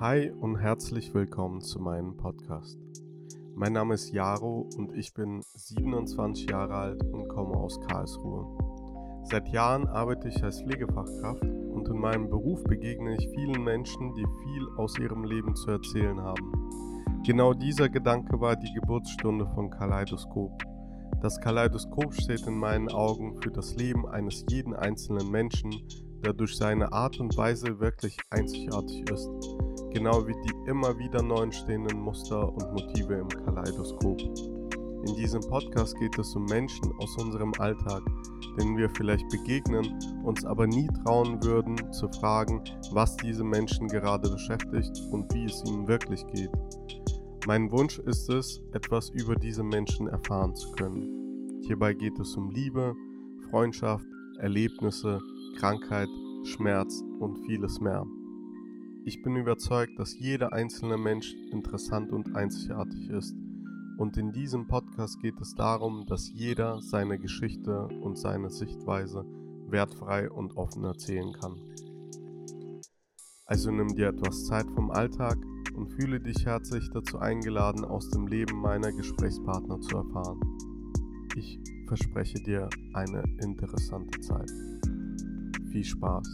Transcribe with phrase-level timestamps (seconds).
[0.00, 2.78] Hi und herzlich willkommen zu meinem Podcast.
[3.56, 8.46] Mein Name ist Jaro und ich bin 27 Jahre alt und komme aus Karlsruhe.
[9.24, 14.24] Seit Jahren arbeite ich als Pflegefachkraft und in meinem Beruf begegne ich vielen Menschen, die
[14.44, 16.52] viel aus ihrem Leben zu erzählen haben.
[17.26, 20.62] Genau dieser Gedanke war die Geburtsstunde von Kaleidoskop.
[21.22, 25.74] Das Kaleidoskop steht in meinen Augen für das Leben eines jeden einzelnen Menschen,
[26.24, 29.57] der durch seine Art und Weise wirklich einzigartig ist
[29.92, 34.20] genau wie die immer wieder neu entstehenden Muster und Motive im Kaleidoskop.
[35.06, 38.02] In diesem Podcast geht es um Menschen aus unserem Alltag,
[38.58, 44.28] denen wir vielleicht begegnen, uns aber nie trauen würden zu fragen, was diese Menschen gerade
[44.28, 46.50] beschäftigt und wie es ihnen wirklich geht.
[47.46, 51.62] Mein Wunsch ist es, etwas über diese Menschen erfahren zu können.
[51.62, 52.94] Hierbei geht es um Liebe,
[53.50, 54.06] Freundschaft,
[54.38, 55.20] Erlebnisse,
[55.56, 56.08] Krankheit,
[56.44, 58.04] Schmerz und vieles mehr.
[59.08, 63.34] Ich bin überzeugt, dass jeder einzelne Mensch interessant und einzigartig ist.
[63.96, 69.24] Und in diesem Podcast geht es darum, dass jeder seine Geschichte und seine Sichtweise
[69.66, 71.58] wertfrei und offen erzählen kann.
[73.46, 75.38] Also nimm dir etwas Zeit vom Alltag
[75.74, 80.38] und fühle dich herzlich dazu eingeladen, aus dem Leben meiner Gesprächspartner zu erfahren.
[81.34, 84.52] Ich verspreche dir eine interessante Zeit.
[85.72, 86.28] Viel Spaß!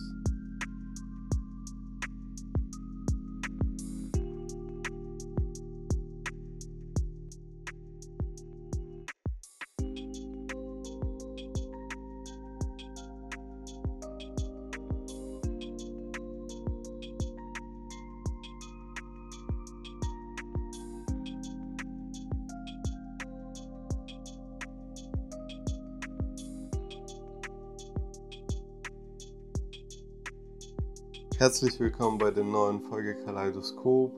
[31.44, 34.10] Herzlich willkommen bei der neuen Folge Kaleidoskop.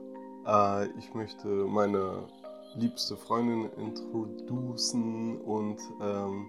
[0.45, 2.25] Äh, ich möchte meine
[2.75, 6.47] liebste Freundin introducen und ähm,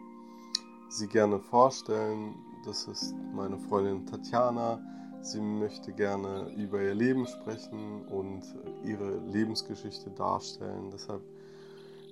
[0.88, 2.36] sie gerne vorstellen.
[2.64, 4.80] Das ist meine Freundin Tatjana.
[5.20, 8.44] Sie möchte gerne über ihr Leben sprechen und
[8.84, 10.92] ihre Lebensgeschichte darstellen.
[10.92, 11.22] Deshalb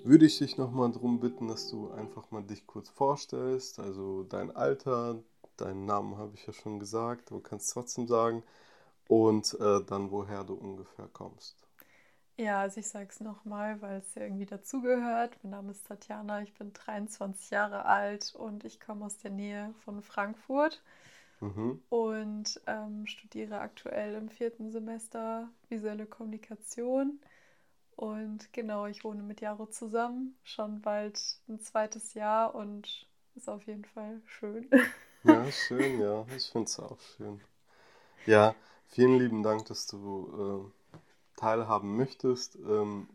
[0.02, 4.50] würde ich dich nochmal darum bitten, dass du einfach mal dich kurz vorstellst, also dein
[4.50, 5.22] Alter,
[5.56, 8.42] Deinen Namen habe ich ja schon gesagt, du kannst trotzdem sagen.
[9.08, 11.66] Und äh, dann, woher du ungefähr kommst.
[12.38, 15.38] Ja, also ich sage es nochmal, weil es ja irgendwie dazugehört.
[15.42, 19.72] Mein Name ist Tatjana, ich bin 23 Jahre alt und ich komme aus der Nähe
[19.84, 20.82] von Frankfurt
[21.40, 21.82] mhm.
[21.88, 27.20] und ähm, studiere aktuell im vierten Semester visuelle Kommunikation.
[27.96, 31.18] Und genau, ich wohne mit Jaro zusammen, schon bald
[31.48, 34.68] ein zweites Jahr und ist auf jeden Fall schön.
[35.26, 36.24] Ja, schön, ja.
[36.36, 37.40] Ich finde es auch schön.
[38.26, 38.54] Ja,
[38.88, 43.08] vielen lieben Dank, dass du äh, teilhaben möchtest, ähm,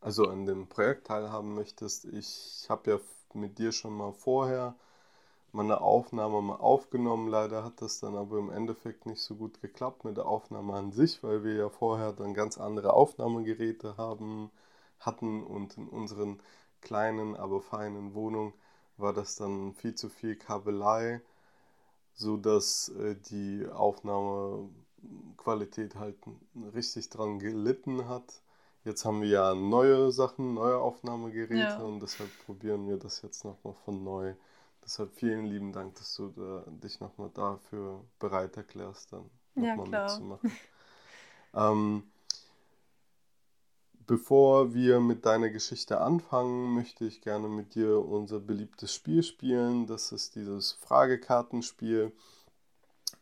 [0.00, 2.06] also an dem Projekt teilhaben möchtest.
[2.06, 3.00] Ich habe ja
[3.34, 4.76] mit dir schon mal vorher
[5.52, 7.28] meine Aufnahme mal aufgenommen.
[7.28, 10.92] Leider hat das dann aber im Endeffekt nicht so gut geklappt mit der Aufnahme an
[10.92, 14.50] sich, weil wir ja vorher dann ganz andere Aufnahmegeräte haben,
[15.00, 16.40] hatten und in unseren
[16.82, 18.54] kleinen, aber feinen Wohnung
[18.96, 21.20] war das dann viel zu viel Kabelei
[22.14, 26.16] so dass äh, die Aufnahmequalität halt
[26.74, 28.42] richtig dran gelitten hat.
[28.84, 31.78] Jetzt haben wir ja neue Sachen, neue Aufnahmegeräte ja.
[31.78, 34.34] und deshalb probieren wir das jetzt nochmal von neu.
[34.84, 40.02] Deshalb vielen lieben Dank, dass du da, dich nochmal dafür bereit erklärst, dann nochmal ja,
[40.02, 40.52] mitzumachen.
[41.54, 42.02] ähm,
[44.06, 49.86] Bevor wir mit deiner Geschichte anfangen, möchte ich gerne mit dir unser beliebtes Spiel spielen.
[49.86, 52.12] Das ist dieses Fragekartenspiel.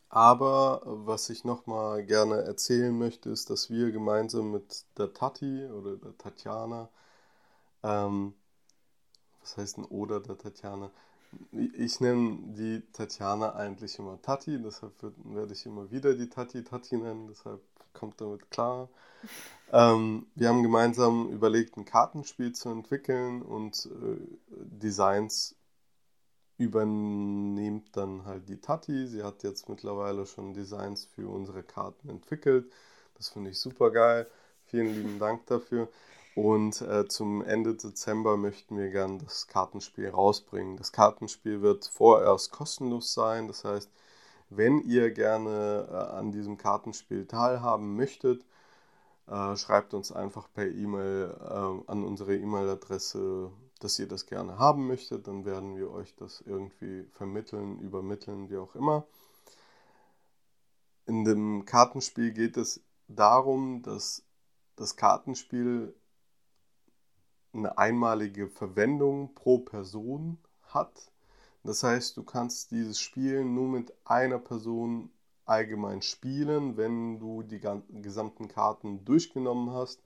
[0.09, 5.97] Aber was ich nochmal gerne erzählen möchte, ist, dass wir gemeinsam mit der Tati oder
[5.97, 6.89] der Tatjana,
[7.83, 8.35] ähm,
[9.41, 10.91] was heißt denn oder der Tatjana?
[11.53, 14.93] Ich nenne die Tatjana eigentlich immer Tati, deshalb
[15.25, 17.61] werde ich immer wieder die Tati Tati nennen, deshalb
[17.93, 18.89] kommt damit klar.
[19.73, 24.17] Ähm, wir haben gemeinsam überlegt, ein Kartenspiel zu entwickeln und äh,
[24.49, 25.55] Designs
[26.59, 29.07] übernimmt dann halt die Tati.
[29.07, 32.71] Sie hat jetzt mittlerweile schon Designs für unsere Karten entwickelt.
[33.15, 34.27] Das finde ich super geil.
[34.67, 35.89] Vielen lieben Dank dafür.
[36.35, 40.77] Und äh, zum Ende Dezember möchten wir gern das Kartenspiel rausbringen.
[40.77, 43.49] Das Kartenspiel wird vorerst kostenlos sein.
[43.49, 43.91] Das heißt,
[44.49, 48.45] wenn ihr gerne äh, an diesem Kartenspiel teilhaben möchtet,
[49.31, 54.89] äh, schreibt uns einfach per E-Mail äh, an unsere E-Mail-Adresse, dass ihr das gerne haben
[54.89, 55.29] möchtet.
[55.29, 59.07] Dann werden wir euch das irgendwie vermitteln, übermitteln, wie auch immer.
[61.07, 64.25] In dem Kartenspiel geht es darum, dass
[64.75, 65.95] das Kartenspiel
[67.53, 71.13] eine einmalige Verwendung pro Person hat.
[71.63, 75.11] Das heißt, du kannst dieses Spiel nur mit einer Person
[75.51, 76.77] allgemein spielen.
[76.77, 80.03] Wenn du die gesamten Karten durchgenommen hast,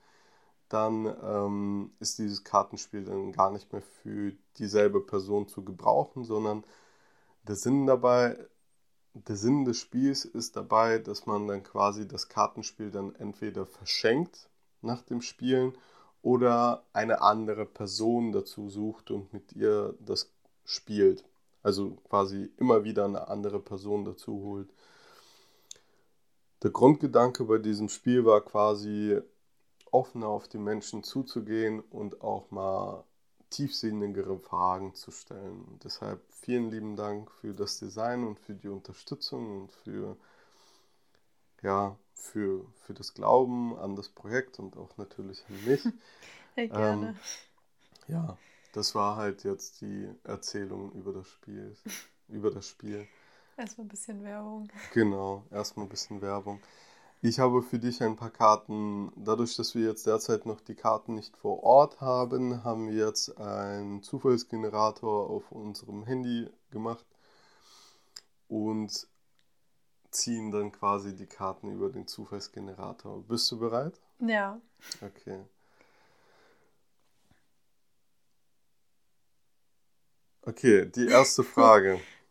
[0.69, 6.64] dann ähm, ist dieses Kartenspiel dann gar nicht mehr für dieselbe Person zu gebrauchen, sondern
[7.46, 8.37] der Sinn dabei,
[9.14, 14.49] der Sinn des Spiels ist dabei, dass man dann quasi das Kartenspiel dann entweder verschenkt
[14.82, 15.75] nach dem Spielen
[16.23, 20.31] oder eine andere Person dazu sucht und mit ihr das
[20.64, 21.25] spielt.
[21.62, 24.73] Also quasi immer wieder eine andere Person dazu holt.
[26.64, 29.20] Der Grundgedanke bei diesem Spiel war quasi
[29.90, 33.05] offener auf die Menschen zuzugehen und auch mal
[33.50, 35.78] tiefsinnigere Fragen zu stellen.
[35.84, 40.16] Deshalb vielen lieben Dank für das Design und für die Unterstützung und für,
[41.61, 45.84] ja, für, für das Glauben an das Projekt und auch natürlich an mich.
[46.56, 47.08] Ja, gerne.
[47.08, 47.17] Ähm,
[48.06, 48.38] ja,
[48.75, 51.76] das war halt jetzt die Erzählung über das Spiel.
[52.28, 53.08] über das Spiel.
[53.56, 54.68] Erstmal ein bisschen Werbung.
[54.92, 56.60] Genau, erstmal ein bisschen Werbung.
[57.22, 59.12] Ich habe für dich ein paar Karten.
[59.16, 63.38] Dadurch, dass wir jetzt derzeit noch die Karten nicht vor Ort haben, haben wir jetzt
[63.38, 67.06] einen Zufallsgenerator auf unserem Handy gemacht
[68.48, 69.06] und
[70.10, 73.22] ziehen dann quasi die Karten über den Zufallsgenerator.
[73.22, 74.00] Bist du bereit?
[74.20, 74.60] Ja.
[75.00, 75.44] Okay.
[80.42, 82.00] Okay, die erste Frage.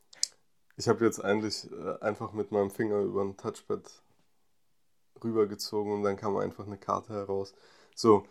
[0.77, 4.03] Ich habe jetzt eigentlich äh, einfach mit meinem Finger über ein Touchpad
[5.23, 7.53] rübergezogen und dann kam einfach eine Karte heraus.
[7.95, 8.25] So,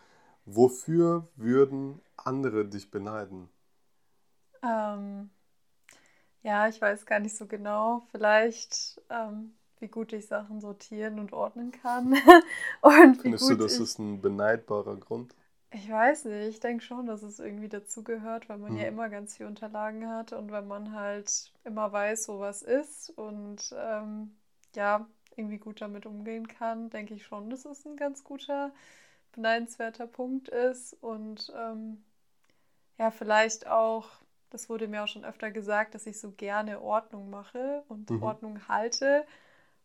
[0.44, 3.48] wofür würden andere dich beneiden?
[4.62, 5.30] Ähm,
[6.42, 8.02] ja, ich weiß gar nicht so genau.
[8.10, 12.14] Vielleicht, ähm, wie gut ich Sachen sortieren und ordnen kann.
[12.80, 15.34] und Findest du, das ist ein beneidbarer Grund?
[15.74, 18.78] Ich weiß nicht, ich denke schon, dass es irgendwie dazugehört, weil man mhm.
[18.78, 23.10] ja immer ganz viele Unterlagen hat und wenn man halt immer weiß, wo was ist
[23.10, 24.36] und ähm,
[24.74, 28.72] ja, irgendwie gut damit umgehen kann, denke ich schon, dass es ein ganz guter,
[29.32, 30.94] beneidenswerter Punkt ist.
[31.00, 32.04] Und ähm,
[32.98, 34.08] ja, vielleicht auch,
[34.50, 38.22] das wurde mir auch schon öfter gesagt, dass ich so gerne Ordnung mache und mhm.
[38.22, 39.24] Ordnung halte,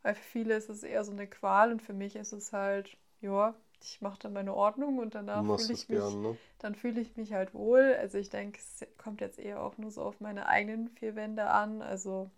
[0.02, 2.98] weil für viele ist es eher so eine Qual und für mich ist es halt,
[3.22, 6.38] ja, ich mache dann meine Ordnung und danach fühle ich mich, gern, ne?
[6.60, 7.96] dann fühle ich mich halt wohl.
[8.00, 11.50] Also ich denke, es kommt jetzt eher auch nur so auf meine eigenen vier Wände
[11.50, 12.30] an, also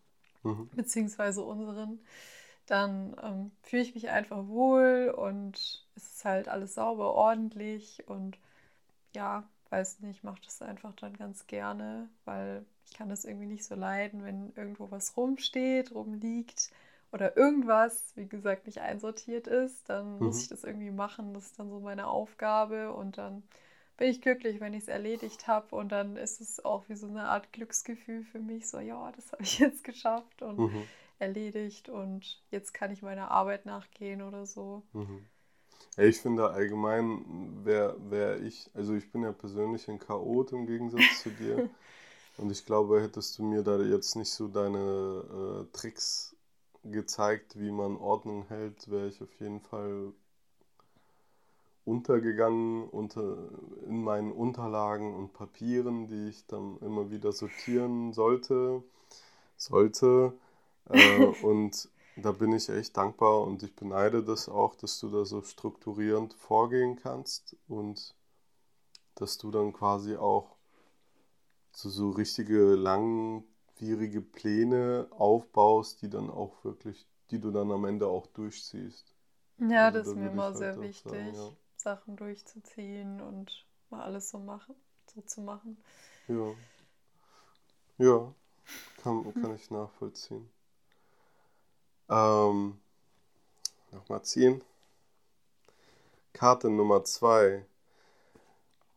[0.43, 0.69] mhm.
[0.75, 1.99] beziehungsweise unseren.
[2.65, 5.55] Dann ähm, fühle ich mich einfach wohl und
[5.95, 8.37] es ist halt alles sauber, ordentlich und
[9.15, 13.65] ja, weiß nicht, mache das einfach dann ganz gerne, weil ich kann das irgendwie nicht
[13.65, 16.69] so leiden, wenn irgendwo was rumsteht, rumliegt
[17.11, 20.25] oder irgendwas, wie gesagt, nicht einsortiert ist, dann mhm.
[20.25, 21.33] muss ich das irgendwie machen.
[21.33, 23.43] Das ist dann so meine Aufgabe und dann
[23.97, 27.07] bin ich glücklich, wenn ich es erledigt habe und dann ist es auch wie so
[27.07, 30.83] eine Art Glücksgefühl für mich, so ja, das habe ich jetzt geschafft und mhm.
[31.19, 34.83] erledigt und jetzt kann ich meiner Arbeit nachgehen oder so.
[34.93, 35.25] Mhm.
[35.97, 41.23] Ich finde allgemein wäre wär ich, also ich bin ja persönlich ein Chaot im Gegensatz
[41.23, 41.69] zu dir
[42.37, 46.37] und ich glaube, hättest du mir da jetzt nicht so deine äh, Tricks
[46.91, 50.13] gezeigt, wie man Ordnung hält, wäre ich auf jeden Fall
[51.85, 53.49] untergegangen unter,
[53.87, 58.83] in meinen Unterlagen und Papieren, die ich dann immer wieder sortieren sollte.
[59.57, 60.33] Sollte.
[60.91, 65.23] Äh, und da bin ich echt dankbar und ich beneide das auch, dass du da
[65.23, 68.15] so strukturierend vorgehen kannst und
[69.13, 70.55] dass du dann quasi auch
[71.73, 73.43] so, so richtige langen
[73.79, 79.13] langwierige Pläne aufbaust, die dann auch wirklich, die du dann am Ende auch durchziehst.
[79.57, 81.51] Ja, also, das ist mir immer halt sehr wichtig, sagen, ja.
[81.77, 84.75] Sachen durchzuziehen und mal alles so machen,
[85.13, 85.77] so zu machen.
[86.27, 86.53] Ja.
[87.97, 88.33] Ja,
[89.03, 90.49] kann, kann ich nachvollziehen.
[92.09, 92.79] Ähm,
[93.91, 94.61] Nochmal ziehen.
[96.33, 97.65] Karte Nummer zwei.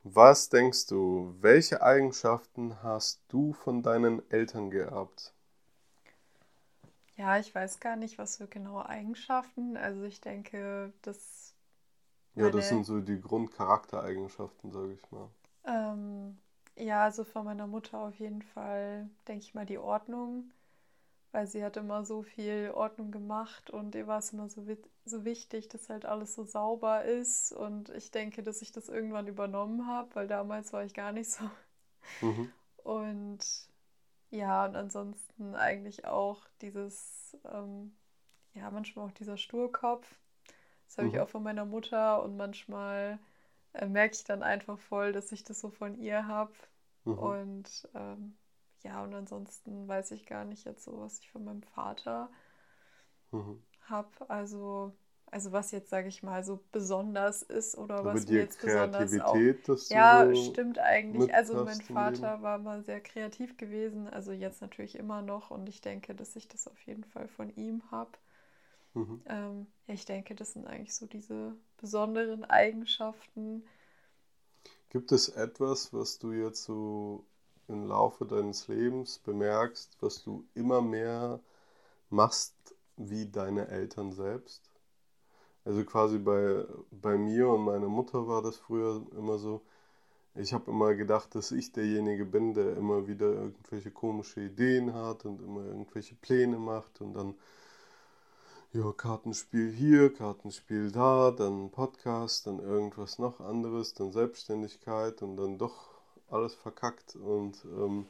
[0.04, 5.34] Was denkst du, welche Eigenschaften hast du von deinen Eltern geerbt?
[7.16, 9.76] Ja, ich weiß gar nicht, was für genaue Eigenschaften.
[9.76, 11.54] Also ich denke, dass.
[12.34, 15.30] Ja, das sind so die Grundcharaktereigenschaften, sage ich mal.
[15.64, 16.38] Ähm,
[16.76, 20.52] ja, also von meiner Mutter auf jeden Fall, denke ich mal, die Ordnung
[21.32, 24.64] weil sie hat immer so viel Ordnung gemacht und ihr war es immer so,
[25.06, 27.52] so wichtig, dass halt alles so sauber ist.
[27.52, 31.30] Und ich denke, dass ich das irgendwann übernommen habe, weil damals war ich gar nicht
[31.30, 31.44] so.
[32.20, 32.52] Mhm.
[32.84, 33.68] Und
[34.30, 37.94] ja, und ansonsten eigentlich auch dieses, ähm,
[38.54, 40.06] ja, manchmal auch dieser Sturkopf.
[40.86, 41.14] Das habe mhm.
[41.14, 43.18] ich auch von meiner Mutter und manchmal
[43.72, 46.52] äh, merke ich dann einfach voll, dass ich das so von ihr habe.
[47.04, 47.18] Mhm.
[47.18, 48.36] Und ähm,
[48.82, 52.30] ja, und ansonsten weiß ich gar nicht jetzt so, was ich von meinem Vater
[53.30, 53.62] mhm.
[53.88, 54.08] habe.
[54.28, 54.92] Also
[55.32, 59.18] also was jetzt, sage ich mal, so besonders ist oder Aber was mir jetzt besonders
[59.20, 59.34] auch...
[59.88, 61.34] Ja, stimmt eigentlich.
[61.34, 65.80] Also mein Vater war mal sehr kreativ gewesen, also jetzt natürlich immer noch und ich
[65.80, 68.10] denke, dass ich das auf jeden Fall von ihm habe.
[68.92, 69.22] Mhm.
[69.24, 73.64] Ähm, ja, ich denke, das sind eigentlich so diese besonderen Eigenschaften.
[74.90, 77.24] Gibt es etwas, was du jetzt so
[77.68, 81.40] im Laufe deines Lebens bemerkst, was du immer mehr
[82.10, 82.54] machst
[82.96, 84.62] wie deine Eltern selbst?
[85.64, 89.62] Also quasi bei, bei mir und meiner Mutter war das früher immer so.
[90.34, 95.24] Ich habe immer gedacht, dass ich derjenige bin, der immer wieder irgendwelche komische Ideen hat
[95.26, 97.34] und immer irgendwelche Pläne macht und dann,
[98.72, 105.58] ja, Kartenspiel hier, Kartenspiel da, dann Podcast, dann irgendwas noch anderes, dann Selbstständigkeit und dann
[105.58, 105.91] doch
[106.32, 108.06] alles verkackt und ähm,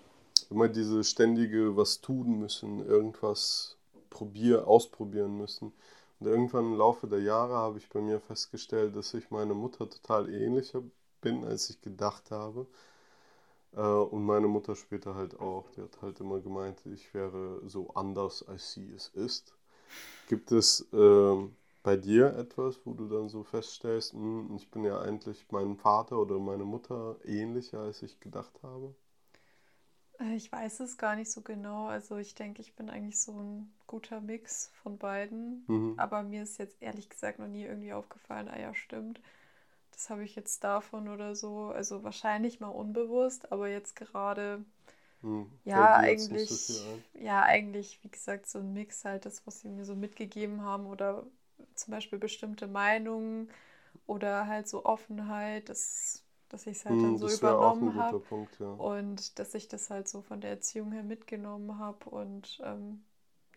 [0.51, 3.77] immer diese ständige was tun müssen, irgendwas
[4.11, 5.73] probier, ausprobieren müssen.
[6.21, 9.89] Und irgendwann im Laufe der Jahre habe ich bei mir festgestellt, dass ich meine Mutter
[9.89, 10.83] total ähnlicher
[11.21, 12.67] bin, als ich gedacht habe.
[13.75, 15.71] Äh, und meine Mutter später halt auch.
[15.71, 19.55] Die hat halt immer gemeint, ich wäre so anders, als sie es ist.
[20.29, 21.49] Gibt es äh,
[21.83, 25.77] bei dir etwas, wo du dann so feststellst, mh, hm, ich bin ja eigentlich meinem
[25.77, 28.95] Vater oder meiner Mutter ähnlicher, als ich gedacht habe?
[30.21, 31.87] Äh, ich weiß es gar nicht so genau.
[31.87, 35.69] Also ich denke, ich bin eigentlich so ein guter Mix von beiden.
[35.69, 35.97] Mhm.
[35.97, 39.21] Aber mir ist jetzt ehrlich gesagt noch nie irgendwie aufgefallen, ah ja, stimmt.
[39.93, 41.67] Das habe ich jetzt davon oder so.
[41.67, 44.65] Also wahrscheinlich mal unbewusst, aber jetzt gerade.
[45.23, 45.47] Mhm.
[45.65, 46.51] Ja, eigentlich.
[46.51, 50.63] So ja, eigentlich, wie gesagt, so ein Mix halt, das, was sie mir so mitgegeben
[50.63, 51.25] haben oder
[51.75, 53.51] zum Beispiel bestimmte Meinungen
[54.07, 55.69] oder halt so Offenheit.
[55.69, 58.23] Das dass ich es halt dann hm, so übernommen habe.
[58.61, 58.73] Ja.
[58.73, 63.03] Und dass ich das halt so von der Erziehung her mitgenommen habe und ähm,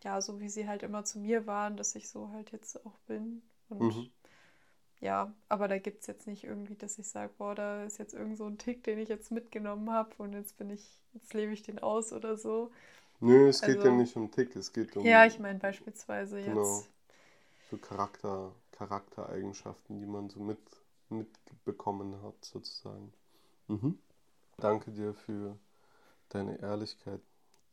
[0.02, 2.98] ja, so wie sie halt immer zu mir waren, dass ich so halt jetzt auch
[3.06, 3.42] bin.
[3.68, 4.10] Und mhm.
[5.02, 8.14] ja, aber da gibt es jetzt nicht irgendwie, dass ich sage, boah, da ist jetzt
[8.14, 11.52] irgend so ein Tick, den ich jetzt mitgenommen habe und jetzt bin ich, jetzt lebe
[11.52, 12.72] ich den aus oder so.
[13.20, 15.06] Nö, es also, geht ja nicht um Tick, es geht um.
[15.06, 16.82] Ja, ich meine beispielsweise genau,
[17.76, 20.60] So Charakter, Charaktereigenschaften, die man so mit
[21.10, 23.12] mitbekommen hat, sozusagen.
[23.68, 24.00] Mhm.
[24.58, 25.58] Danke dir für
[26.30, 27.22] deine Ehrlichkeit.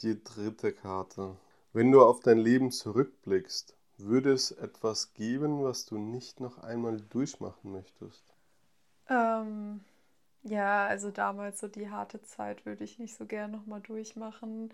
[0.00, 1.37] Die dritte Karte.
[1.73, 7.00] Wenn du auf dein Leben zurückblickst, würde es etwas geben, was du nicht noch einmal
[7.00, 8.25] durchmachen möchtest?
[9.09, 9.85] Ähm,
[10.44, 14.73] ja, also damals so die harte Zeit würde ich nicht so gern nochmal durchmachen.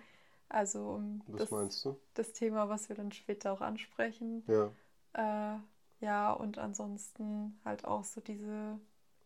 [0.49, 1.97] Also um was das, meinst du?
[2.15, 4.45] das Thema, was wir dann später auch ansprechen.
[4.49, 4.73] Ja.
[5.15, 5.57] Äh,
[6.01, 8.79] ja, und ansonsten halt auch so diese,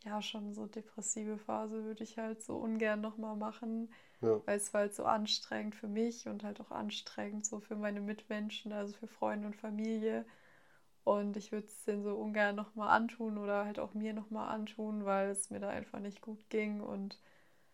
[0.04, 4.40] ja, schon so depressive Phase würde ich halt so ungern nochmal machen, ja.
[4.46, 8.00] weil es war halt so anstrengend für mich und halt auch anstrengend so für meine
[8.00, 10.24] Mitmenschen, also für Freunde und Familie.
[11.04, 15.04] Und ich würde es denen so ungern nochmal antun oder halt auch mir nochmal antun,
[15.04, 16.80] weil es mir da einfach nicht gut ging.
[16.80, 17.18] Und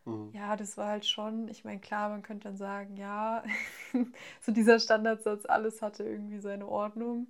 [0.06, 0.30] mhm.
[0.32, 3.44] ja, das war halt schon, ich meine, klar, man könnte dann sagen, ja,
[4.42, 7.28] so dieser Standardsatz, alles hatte irgendwie seine Ordnung.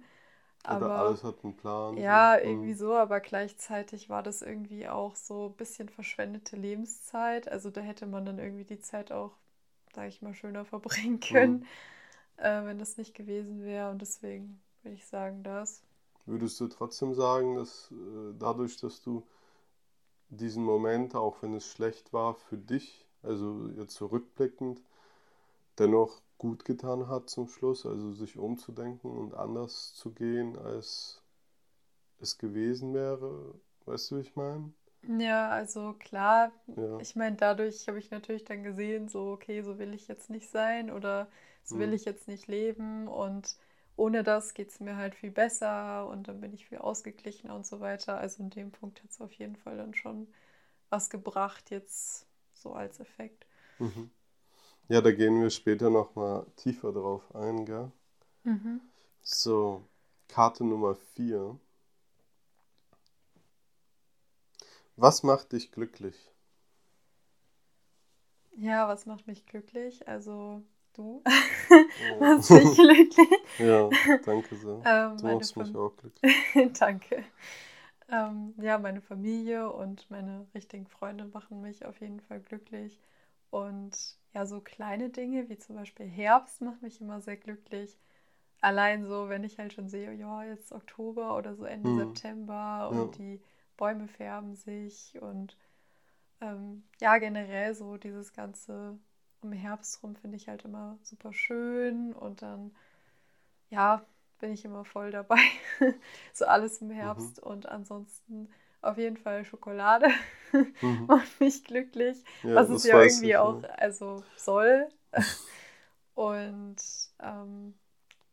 [0.65, 1.97] Aber Oder alles hat einen Plan.
[1.97, 2.49] Ja, so.
[2.49, 7.49] irgendwie so, aber gleichzeitig war das irgendwie auch so ein bisschen verschwendete Lebenszeit.
[7.49, 9.33] Also da hätte man dann irgendwie die Zeit auch,
[9.95, 11.21] sage ich mal, schöner verbringen mhm.
[11.21, 11.65] können, mhm.
[12.37, 13.91] äh, wenn das nicht gewesen wäre.
[13.91, 15.83] Und deswegen würde ich sagen, das.
[16.27, 19.27] Würdest du trotzdem sagen, dass äh, dadurch, dass du
[20.29, 24.83] diesen Moment, auch wenn es schlecht war für dich, also jetzt zurückblickend,
[25.79, 31.23] dennoch gut getan hat zum Schluss, also sich umzudenken und anders zu gehen, als
[32.21, 33.55] es gewesen wäre.
[33.87, 34.73] Weißt du, wie ich meine?
[35.03, 36.99] Ja, also klar, ja.
[37.01, 40.51] ich meine, dadurch habe ich natürlich dann gesehen, so, okay, so will ich jetzt nicht
[40.51, 41.29] sein oder
[41.63, 41.95] so will mhm.
[41.95, 43.57] ich jetzt nicht leben und
[43.97, 47.67] ohne das geht es mir halt viel besser und dann bin ich viel ausgeglichener und
[47.67, 48.19] so weiter.
[48.19, 50.29] Also in dem Punkt hat es auf jeden Fall dann schon
[50.91, 53.47] was gebracht, jetzt so als Effekt.
[53.79, 54.11] Mhm.
[54.91, 57.93] Ja, da gehen wir später nochmal tiefer drauf ein, gell?
[58.45, 58.81] Mhm.
[59.23, 59.83] So,
[60.29, 61.59] Karte Nummer 4.
[64.97, 66.17] Was macht dich glücklich?
[68.57, 70.09] Ja, was macht mich glücklich?
[70.09, 70.63] Also
[70.95, 71.23] du
[71.71, 72.21] oh.
[72.21, 73.29] machst mich glücklich.
[73.59, 73.91] Ja,
[74.25, 74.81] danke sehr.
[74.87, 76.73] Ähm, du machst mich auch glücklich.
[76.81, 77.25] danke.
[78.11, 82.99] Ähm, ja, meine Familie und meine richtigen Freunde machen mich auf jeden Fall glücklich.
[83.51, 87.99] Und ja, so kleine Dinge wie zum Beispiel Herbst macht mich immer sehr glücklich.
[88.61, 91.99] allein so, wenn ich halt schon sehe, ja, jetzt Oktober oder so Ende mhm.
[91.99, 93.25] September und ja.
[93.25, 93.41] die
[93.77, 95.57] Bäume färben sich und
[96.41, 98.99] ähm, ja, generell so dieses ganze
[99.41, 102.75] um Herbst rum finde ich halt immer super schön und dann,
[103.71, 104.05] ja,
[104.41, 105.41] bin ich immer voll dabei.
[106.33, 107.51] so alles im Herbst mhm.
[107.51, 108.49] und ansonsten
[108.81, 110.09] auf jeden Fall Schokolade
[110.53, 111.05] mhm.
[111.07, 113.69] macht mich glücklich, ja, was es ja irgendwie ich, auch ja.
[113.71, 114.89] also soll.
[116.15, 116.77] und
[117.21, 117.75] ähm,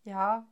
[0.03, 0.45] ja,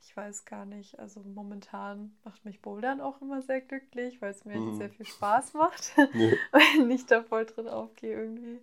[0.00, 0.98] ich weiß gar nicht.
[0.98, 4.76] Also momentan macht mich Bouldern auch immer sehr glücklich, weil es mir mhm.
[4.76, 6.32] sehr viel Spaß macht, ja.
[6.52, 8.60] wenn ich da voll drin aufgehe irgendwie.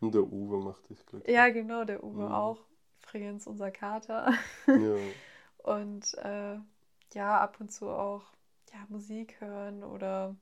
[0.00, 1.34] Und der Uwe macht dich glücklich.
[1.34, 2.32] Ja, genau, der Uwe mhm.
[2.32, 2.58] auch.
[3.02, 4.32] Übrigens unser Kater.
[4.66, 4.96] Ja.
[5.58, 6.58] Und äh,
[7.14, 8.24] ja, ab und zu auch
[8.74, 10.36] ja, Musik hören oder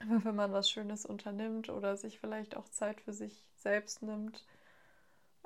[0.00, 4.44] wenn man was Schönes unternimmt oder sich vielleicht auch Zeit für sich selbst nimmt.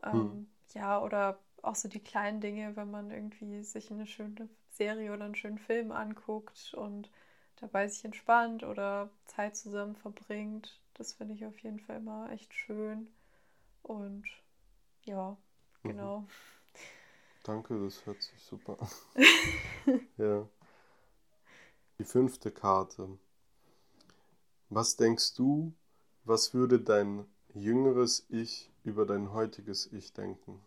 [0.02, 0.46] Ähm, hm.
[0.74, 5.24] Ja, oder auch so die kleinen Dinge, wenn man irgendwie sich eine schöne Serie oder
[5.24, 7.10] einen schönen Film anguckt und
[7.56, 10.80] dabei sich entspannt oder Zeit zusammen verbringt.
[10.94, 13.08] Das finde ich auf jeden Fall immer echt schön.
[13.82, 14.26] Und
[15.04, 15.36] ja,
[15.82, 15.88] mhm.
[15.90, 16.20] genau.
[16.20, 16.28] Mhm.
[17.44, 18.88] Danke, das hört sich super an.
[20.18, 20.48] ja.
[21.98, 23.18] Die fünfte Karte.
[24.70, 25.72] Was denkst du,
[26.24, 30.60] was würde dein jüngeres Ich über dein heutiges Ich denken?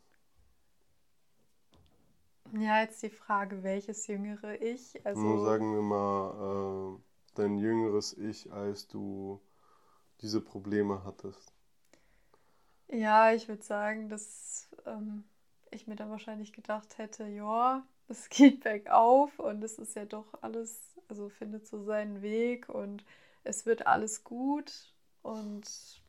[2.53, 5.05] Ja, jetzt die Frage, welches jüngere Ich?
[5.05, 7.01] Also Nur sagen wir mal, äh,
[7.36, 9.39] dein jüngeres Ich, als du
[10.21, 11.53] diese Probleme hattest.
[12.91, 15.24] Ja, ich würde sagen, dass ähm,
[15.71, 20.27] ich mir dann wahrscheinlich gedacht hätte, ja, es geht bergauf und es ist ja doch
[20.41, 23.04] alles, also findet so seinen Weg und
[23.44, 26.01] es wird alles gut und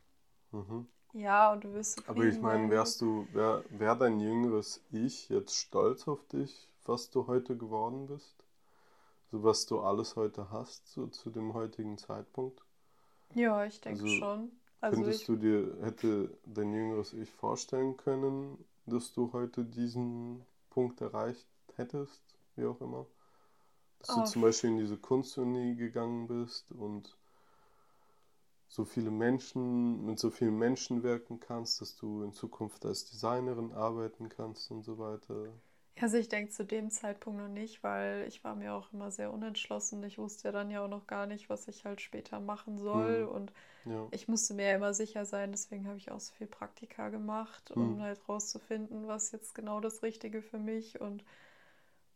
[0.53, 0.87] mhm.
[1.13, 5.57] ja, und du wirst Aber ich meine, wärst du, wär, wär dein jüngeres Ich jetzt
[5.57, 8.37] stolz auf dich, was du heute geworden bist?
[9.31, 12.61] So was du alles heute hast, so zu dem heutigen Zeitpunkt?
[13.35, 14.53] Ja, ich denke also, schon.
[14.81, 21.01] Also Könntest du dir, hätte dein jüngeres Ich vorstellen können, dass du heute diesen Punkt
[21.01, 21.47] erreicht
[21.77, 22.23] hättest,
[22.57, 23.07] wie auch immer?
[24.01, 24.21] Dass oh.
[24.21, 27.17] du zum Beispiel in diese Kunstuni gegangen bist und
[28.69, 33.73] so viele Menschen, mit so vielen Menschen wirken kannst, dass du in Zukunft als Designerin
[33.73, 35.49] arbeiten kannst und so weiter.
[36.01, 39.33] Also ich denke zu dem Zeitpunkt noch nicht, weil ich war mir auch immer sehr
[39.33, 40.03] unentschlossen.
[40.05, 43.25] Ich wusste ja dann ja auch noch gar nicht, was ich halt später machen soll.
[43.25, 43.29] Mhm.
[43.29, 43.53] Und
[43.85, 44.07] ja.
[44.13, 47.71] ich musste mir ja immer sicher sein, deswegen habe ich auch so viel Praktika gemacht,
[47.73, 48.03] um mhm.
[48.03, 51.01] halt rauszufinden, was jetzt genau das Richtige für mich.
[51.01, 51.25] Und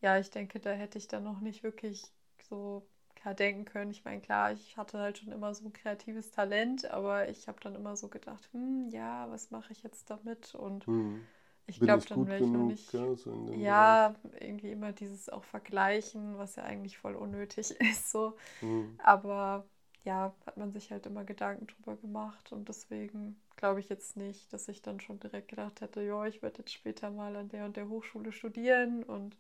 [0.05, 2.03] ja, ich denke, da hätte ich dann noch nicht wirklich
[2.49, 2.87] so
[3.17, 3.91] klar denken können.
[3.91, 7.61] Ich meine, klar, ich hatte halt schon immer so ein kreatives Talent, aber ich habe
[7.61, 10.55] dann immer so gedacht, hm, ja, was mache ich jetzt damit?
[10.55, 11.21] Und mhm
[11.67, 12.93] ich glaube, dann wäre ich noch nicht.
[12.93, 18.11] Ja, so ja irgendwie immer dieses auch Vergleichen, was ja eigentlich voll unnötig ist.
[18.11, 18.37] So.
[18.63, 18.99] Mhm.
[18.99, 19.67] Aber
[20.05, 24.53] ja, hat man sich halt immer Gedanken drüber gemacht und deswegen glaube ich jetzt nicht,
[24.53, 27.65] dass ich dann schon direkt gedacht hätte, ja, ich werde jetzt später mal an der
[27.65, 29.37] und der Hochschule studieren und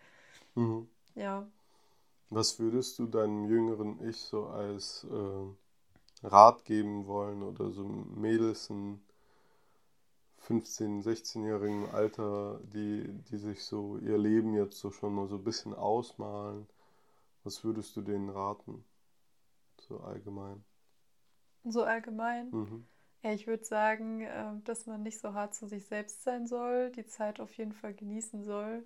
[0.55, 0.88] mhm.
[1.14, 1.47] ja.
[2.31, 8.71] Was würdest du deinem jüngeren Ich so als äh, Rat geben wollen oder so Mädels
[8.71, 9.01] ein
[10.49, 15.45] 15-, 16-jährigen Alter, die, die sich so ihr Leben jetzt so schon mal so ein
[15.45, 16.67] bisschen ausmalen,
[17.45, 18.85] was würdest du denen raten?
[19.88, 20.64] So allgemein.
[21.64, 22.51] So allgemein?
[22.51, 22.87] Mhm.
[23.23, 26.90] Ja, ich würde sagen, äh, dass man nicht so hart zu sich selbst sein soll,
[26.93, 28.85] die Zeit auf jeden Fall genießen soll.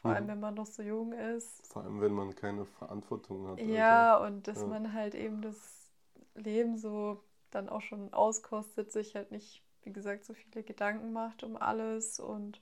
[0.00, 1.66] Vor allem, wenn man noch so jung ist.
[1.66, 3.60] Vor allem, wenn man keine Verantwortung hat.
[3.60, 4.26] Ja, also.
[4.26, 4.66] und dass ja.
[4.66, 5.90] man halt eben das
[6.34, 11.42] Leben so dann auch schon auskostet, sich halt nicht wie gesagt, so viele Gedanken macht
[11.42, 12.60] um alles und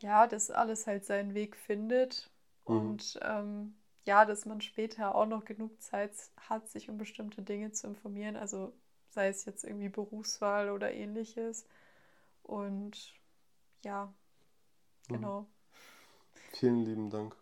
[0.00, 2.30] ja, dass alles halt seinen Weg findet
[2.66, 2.76] mhm.
[2.76, 3.74] und ähm,
[4.06, 8.36] ja, dass man später auch noch genug Zeit hat, sich um bestimmte Dinge zu informieren,
[8.36, 8.72] also
[9.10, 11.66] sei es jetzt irgendwie Berufswahl oder ähnliches.
[12.42, 13.14] Und
[13.84, 14.06] ja,
[15.08, 15.14] mhm.
[15.14, 15.40] genau.
[15.42, 15.46] Mhm.
[16.54, 17.34] Vielen lieben Dank.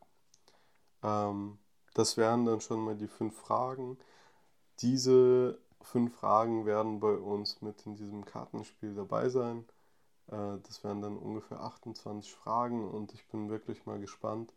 [1.02, 1.58] Ähm,
[1.94, 3.98] das wären dann schon mal die fünf Fragen.
[4.80, 9.66] Diese fünf Fragen werden bei uns mit in diesem Kartenspiel dabei sein.
[10.28, 14.52] Äh, das wären dann ungefähr 28 Fragen und ich bin wirklich mal gespannt,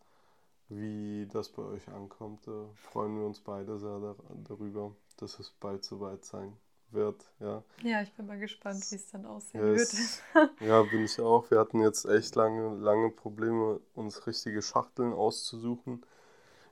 [0.69, 2.47] wie das bei euch ankommt.
[2.47, 4.15] Da freuen wir uns beide sehr
[4.47, 6.57] darüber, dass es bald soweit sein
[6.95, 7.31] wird.
[7.39, 10.21] Ja, ja ich bin mal gespannt, wie es dann aussehen yes.
[10.33, 10.51] wird.
[10.61, 11.51] ja, bin ich auch.
[11.51, 16.03] Wir hatten jetzt echt lange, lange Probleme, uns richtige Schachteln auszusuchen.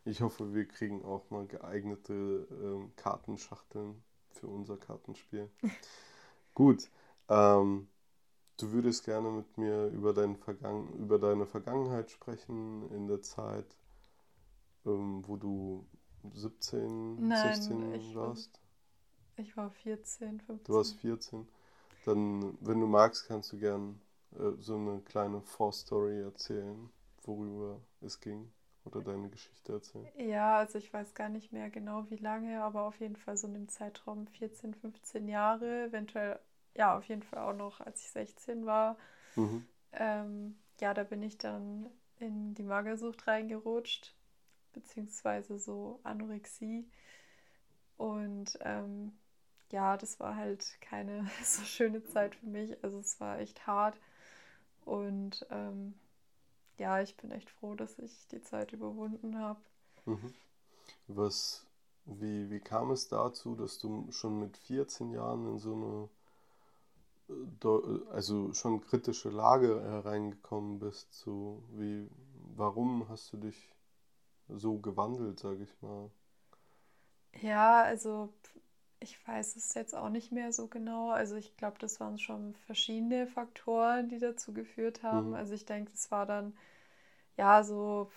[0.06, 5.50] Ich hoffe, wir kriegen auch mal geeignete äh, Kartenschachteln für unser Kartenspiel.
[6.54, 6.90] Gut.
[7.30, 7.88] Ähm,
[8.58, 13.78] du würdest gerne mit mir über, dein Vergangen über deine Vergangenheit sprechen in der Zeit,
[14.86, 15.86] ähm, wo du
[16.34, 18.63] 17, Nein, 16 ich warst?
[19.38, 20.66] Ich war 14, 15.
[20.66, 21.48] Du warst 14.
[22.06, 24.00] Dann, wenn du magst, kannst du gern
[24.34, 26.90] äh, so eine kleine Vorstory erzählen,
[27.24, 28.52] worüber es ging
[28.86, 30.08] oder deine Geschichte erzählen.
[30.18, 33.48] Ja, also ich weiß gar nicht mehr genau wie lange, aber auf jeden Fall so
[33.48, 36.40] in dem Zeitraum 14, 15 Jahre, eventuell,
[36.76, 38.98] ja, auf jeden Fall auch noch, als ich 16 war.
[39.36, 39.66] Mhm.
[39.94, 44.14] Ähm, ja, da bin ich dann in die Magersucht reingerutscht,
[44.74, 46.86] beziehungsweise so Anorexie.
[47.98, 49.14] Und ähm,
[49.74, 52.82] ja, das war halt keine so schöne Zeit für mich.
[52.84, 53.98] Also es war echt hart.
[54.86, 55.96] Und ähm,
[56.78, 59.60] ja, ich bin echt froh, dass ich die Zeit überwunden habe.
[60.06, 60.34] Mhm.
[61.08, 61.66] Was,
[62.06, 66.10] wie, wie kam es dazu, dass du schon mit 14 Jahren in so
[67.30, 71.14] eine, äh, also schon kritische Lage hereingekommen bist?
[71.14, 72.08] So wie,
[72.56, 73.70] warum hast du dich
[74.50, 76.12] so gewandelt, sage ich mal?
[77.42, 78.30] Ja, also
[79.04, 81.12] ich weiß es jetzt auch nicht mehr so genau.
[81.12, 85.30] Also ich glaube, das waren schon verschiedene Faktoren, die dazu geführt haben.
[85.30, 85.36] Mhm.
[85.36, 86.54] Also ich denke, es war dann
[87.38, 88.10] ja so,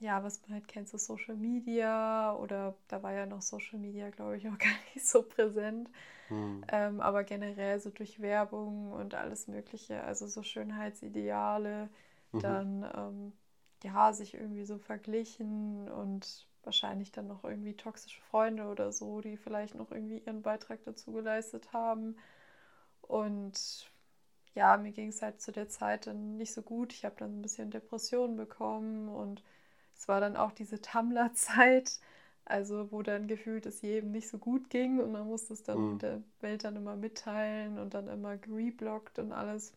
[0.00, 4.10] ja, was man halt kennt, so Social Media oder da war ja noch Social Media,
[4.10, 5.90] glaube ich, auch gar nicht so präsent.
[6.30, 6.64] Mhm.
[6.68, 11.90] Ähm, aber generell so durch Werbung und alles Mögliche, also so Schönheitsideale,
[12.32, 12.40] mhm.
[12.40, 13.32] dann ähm,
[13.84, 19.36] ja, sich irgendwie so verglichen und wahrscheinlich dann noch irgendwie toxische Freunde oder so, die
[19.36, 22.16] vielleicht noch irgendwie ihren Beitrag dazu geleistet haben.
[23.02, 23.90] Und
[24.54, 26.92] ja, mir ging es halt zu der Zeit dann nicht so gut.
[26.92, 29.42] Ich habe dann ein bisschen Depressionen bekommen und
[29.94, 31.98] es war dann auch diese Tumblr-Zeit,
[32.44, 35.94] also wo dann gefühlt es jedem nicht so gut ging und man musste es dann
[35.94, 35.98] mhm.
[35.98, 39.72] der Welt dann immer mitteilen und dann immer gereblockt und alles.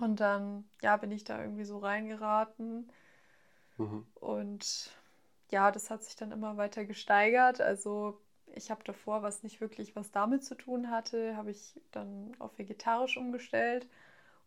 [0.00, 2.90] Und dann, ja, bin ich da irgendwie so reingeraten.
[3.76, 4.06] Mhm.
[4.14, 4.90] Und
[5.50, 7.60] ja, das hat sich dann immer weiter gesteigert.
[7.60, 8.20] Also
[8.54, 12.58] ich habe davor, was nicht wirklich was damit zu tun hatte, habe ich dann auf
[12.58, 13.86] vegetarisch umgestellt.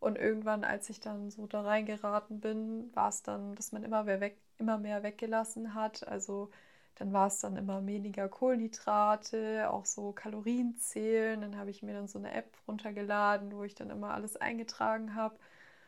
[0.00, 4.04] Und irgendwann, als ich dann so da reingeraten bin, war es dann, dass man immer
[4.04, 6.06] mehr, weg, immer mehr weggelassen hat.
[6.08, 6.50] Also
[6.96, 11.40] dann war es dann immer weniger Kohlenhydrate, auch so Kalorien zählen.
[11.40, 15.14] Dann habe ich mir dann so eine App runtergeladen, wo ich dann immer alles eingetragen
[15.14, 15.36] habe.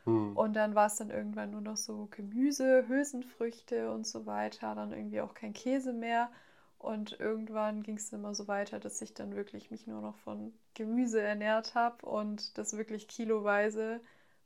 [0.05, 0.37] Hm.
[0.37, 4.93] Und dann war es dann irgendwann nur noch so Gemüse, Hülsenfrüchte und so weiter, dann
[4.93, 6.31] irgendwie auch kein Käse mehr.
[6.79, 10.53] Und irgendwann ging es immer so weiter, dass ich dann wirklich mich nur noch von
[10.75, 14.01] Gemüse ernährt habe und das wirklich kiloweise,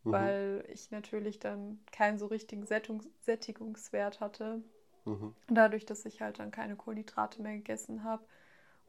[0.04, 0.12] mhm.
[0.12, 4.62] weil ich natürlich dann keinen so richtigen Sättungs Sättigungswert hatte.
[5.04, 5.34] Mhm.
[5.48, 8.22] Dadurch, dass ich halt dann keine Kohlenhydrate mehr gegessen habe.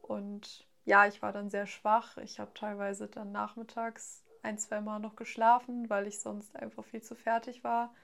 [0.00, 2.18] Und ja, ich war dann sehr schwach.
[2.18, 7.02] Ich habe teilweise dann nachmittags ein, zwei Mal noch geschlafen, weil ich sonst einfach viel
[7.02, 7.94] zu fertig war.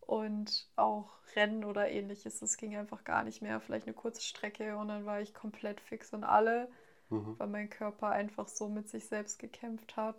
[0.00, 3.60] Und auch Rennen oder ähnliches, das ging einfach gar nicht mehr.
[3.60, 6.68] Vielleicht eine kurze Strecke und dann war ich komplett fix und alle,
[7.08, 7.38] mhm.
[7.38, 10.16] weil mein Körper einfach so mit sich selbst gekämpft hat.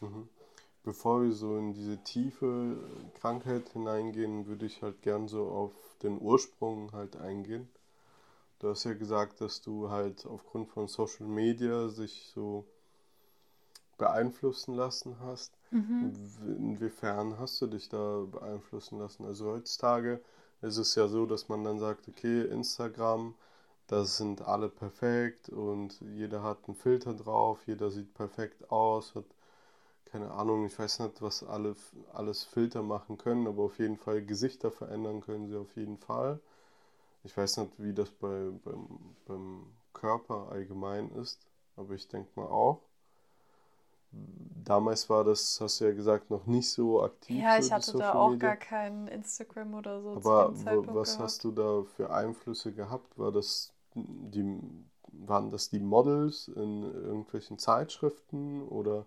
[0.00, 0.28] Mhm.
[0.84, 2.76] Bevor wir so in diese tiefe
[3.20, 7.68] Krankheit hineingehen, würde ich halt gern so auf den Ursprung halt eingehen.
[8.58, 12.64] Du hast ja gesagt, dass du halt aufgrund von Social Media sich so
[14.02, 15.52] beeinflussen lassen hast.
[15.70, 16.12] Mhm.
[16.58, 19.24] Inwiefern hast du dich da beeinflussen lassen?
[19.24, 20.20] Also heutzutage
[20.60, 23.34] ist es ja so, dass man dann sagt, okay, Instagram,
[23.86, 29.24] das sind alle perfekt und jeder hat einen Filter drauf, jeder sieht perfekt aus, hat
[30.06, 31.76] keine Ahnung, ich weiß nicht, was alle
[32.12, 36.40] alles Filter machen können, aber auf jeden Fall Gesichter verändern können sie auf jeden Fall.
[37.24, 38.88] Ich weiß nicht, wie das bei, beim,
[39.26, 42.80] beim Körper allgemein ist, aber ich denke mal auch
[44.64, 47.42] damals war das, hast du ja gesagt, noch nicht so aktiv.
[47.42, 48.48] Ja, ich hatte da auch Media.
[48.50, 50.14] gar kein Instagram oder so.
[50.16, 51.20] Aber was gehabt.
[51.20, 53.18] hast du da für Einflüsse gehabt?
[53.18, 54.58] War das die,
[55.12, 59.06] waren das die Models in irgendwelchen Zeitschriften oder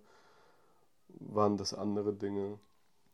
[1.19, 2.59] waren das andere Dinge?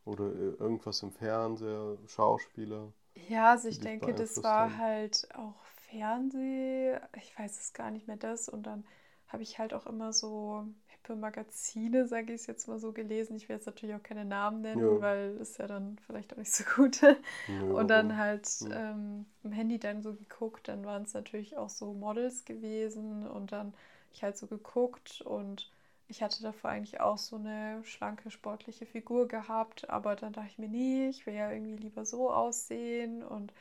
[0.06, 2.92] Oder irgendwas im Fernseher, Schauspieler?
[3.28, 4.78] Ja, also ich denke, das war haben?
[4.78, 5.54] halt auch
[5.90, 8.84] Fernseh, ich weiß es gar nicht mehr das und dann
[9.28, 10.66] habe ich halt auch immer so
[11.02, 13.36] hippe Magazine, sage ich es jetzt mal so, gelesen.
[13.36, 15.00] Ich will jetzt natürlich auch keine Namen nennen, ja.
[15.00, 17.00] weil ist ja dann vielleicht auch nicht so gut.
[17.02, 18.90] Ja, und dann halt ja.
[18.90, 23.52] ähm, im Handy dann so geguckt, dann waren es natürlich auch so Models gewesen und
[23.52, 23.74] dann
[24.12, 25.70] ich halt so geguckt und
[26.08, 30.58] ich hatte davor eigentlich auch so eine schlanke, sportliche Figur gehabt, aber dann dachte ich
[30.58, 33.52] mir, nee, ich will ja irgendwie lieber so aussehen und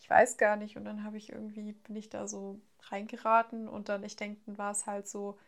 [0.00, 0.76] ich weiß gar nicht.
[0.76, 2.58] Und dann habe ich irgendwie, bin ich da so
[2.88, 5.38] reingeraten und dann, ich denke, dann war es halt so,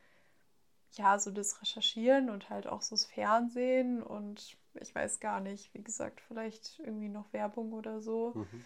[0.92, 5.72] ja, so das Recherchieren und halt auch so das Fernsehen und ich weiß gar nicht,
[5.74, 8.32] wie gesagt, vielleicht irgendwie noch Werbung oder so.
[8.34, 8.64] Mhm.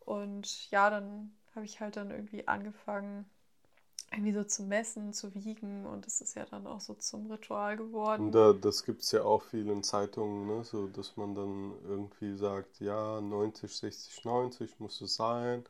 [0.00, 3.26] Und ja, dann habe ich halt dann irgendwie angefangen,
[4.12, 7.76] irgendwie so zu messen, zu wiegen und das ist ja dann auch so zum Ritual
[7.76, 8.26] geworden.
[8.26, 10.64] Und da, das gibt es ja auch viel in Zeitungen, ne?
[10.64, 15.64] so dass man dann irgendwie sagt, ja, 90, 60, 90 muss es sein,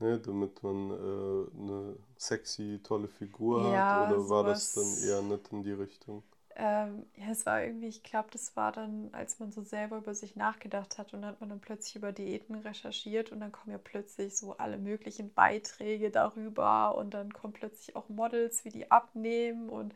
[0.00, 0.18] ne?
[0.20, 5.52] damit man äh, eine sexy, tolle Figur ja, hat oder war das dann eher nicht
[5.52, 6.22] in die Richtung?
[6.58, 10.14] Ähm, ja, es war irgendwie, ich glaube, das war dann, als man so selber über
[10.14, 13.72] sich nachgedacht hat und dann hat man dann plötzlich über Diäten recherchiert und dann kommen
[13.72, 18.90] ja plötzlich so alle möglichen Beiträge darüber und dann kommen plötzlich auch Models, wie die
[18.90, 19.94] abnehmen und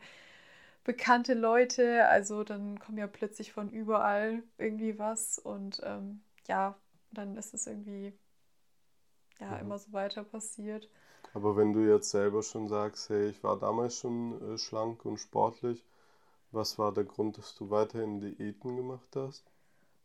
[0.83, 2.07] bekannte Leute.
[2.09, 6.75] Also dann kommen ja plötzlich von überall irgendwie was und ähm, ja,
[7.11, 8.13] dann ist es irgendwie
[9.41, 9.61] ja mhm.
[9.61, 10.87] immer so weiter passiert.
[11.33, 15.17] Aber wenn du jetzt selber schon sagst, hey, ich war damals schon äh, schlank und
[15.17, 15.83] sportlich,
[16.51, 19.43] was war der Grund, dass du weiterhin Diäten gemacht hast?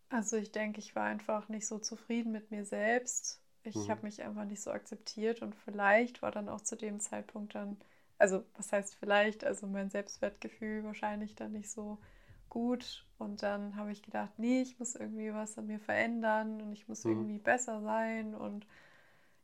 [0.09, 3.41] Also ich denke, ich war einfach nicht so zufrieden mit mir selbst.
[3.65, 3.89] Ich mhm.
[3.89, 7.77] habe mich einfach nicht so akzeptiert und vielleicht war dann auch zu dem Zeitpunkt dann,
[8.19, 11.99] also was heißt vielleicht, also mein Selbstwertgefühl wahrscheinlich dann nicht so
[12.49, 13.05] gut.
[13.19, 16.87] Und dann habe ich gedacht, nee, ich muss irgendwie was an mir verändern und ich
[16.87, 17.11] muss mhm.
[17.13, 18.37] irgendwie besser sein.
[18.37, 18.67] Und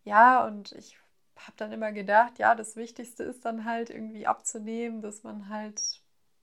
[0.05, 0.97] ja, und ich
[1.37, 6.01] habe dann immer gedacht, ja, das Wichtigste ist dann halt irgendwie abzunehmen, dass man halt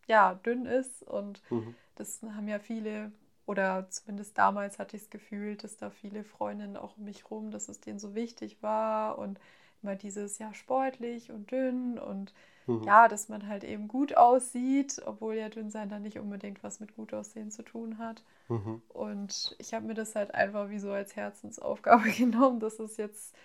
[0.08, 1.04] ja, dünn ist.
[1.04, 1.76] Und mhm.
[1.96, 3.12] das haben ja viele,
[3.46, 7.52] oder zumindest damals hatte ich das Gefühl, dass da viele Freundinnen auch um mich rum,
[7.52, 9.40] dass es denen so wichtig war und
[9.82, 12.34] immer dieses, ja, sportlich und dünn und
[12.68, 12.84] mhm.
[12.84, 16.80] ja, dass man halt eben gut aussieht, obwohl ja dünn sein dann nicht unbedingt was
[16.80, 18.24] mit gut aussehen zu tun hat.
[18.48, 18.82] Mhm.
[18.90, 23.36] Und ich habe mir das halt einfach wie so als Herzensaufgabe genommen, dass es jetzt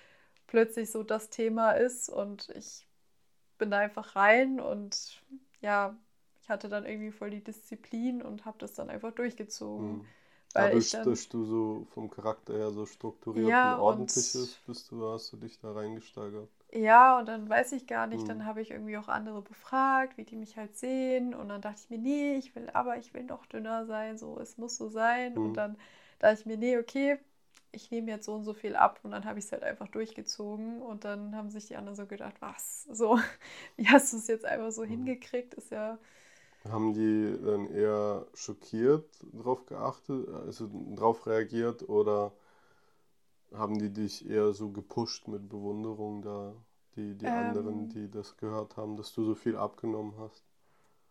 [0.46, 2.86] plötzlich so das Thema ist und ich
[3.58, 5.22] bin da einfach rein und
[5.60, 5.96] ja,
[6.42, 9.98] ich hatte dann irgendwie voll die Disziplin und habe das dann einfach durchgezogen.
[9.98, 10.06] Mhm.
[10.54, 14.66] Dadurch, dann, dass du so vom Charakter her so strukturiert ja, und ordentlich und, bist,
[14.66, 16.48] bist du, hast du dich da reingesteigert.
[16.72, 18.28] Ja, und dann weiß ich gar nicht, mhm.
[18.28, 21.34] dann habe ich irgendwie auch andere befragt, wie die mich halt sehen.
[21.34, 24.38] Und dann dachte ich mir, nee, ich will, aber ich will noch dünner sein, so,
[24.40, 25.34] es muss so sein.
[25.34, 25.46] Mhm.
[25.46, 25.76] Und dann
[26.18, 27.18] dachte ich mir, nee, okay,
[27.72, 29.88] ich nehme jetzt so und so viel ab und dann habe ich es halt einfach
[29.88, 33.18] durchgezogen und dann haben sich die anderen so gedacht, was, so,
[33.76, 34.88] wie hast du es jetzt einfach so mhm.
[34.90, 35.98] hingekriegt, ist ja
[36.70, 42.32] haben die dann eher schockiert drauf geachtet, also drauf reagiert oder
[43.54, 46.54] haben die dich eher so gepusht mit Bewunderung da,
[46.94, 50.44] die, die ähm, anderen, die das gehört haben, dass du so viel abgenommen hast?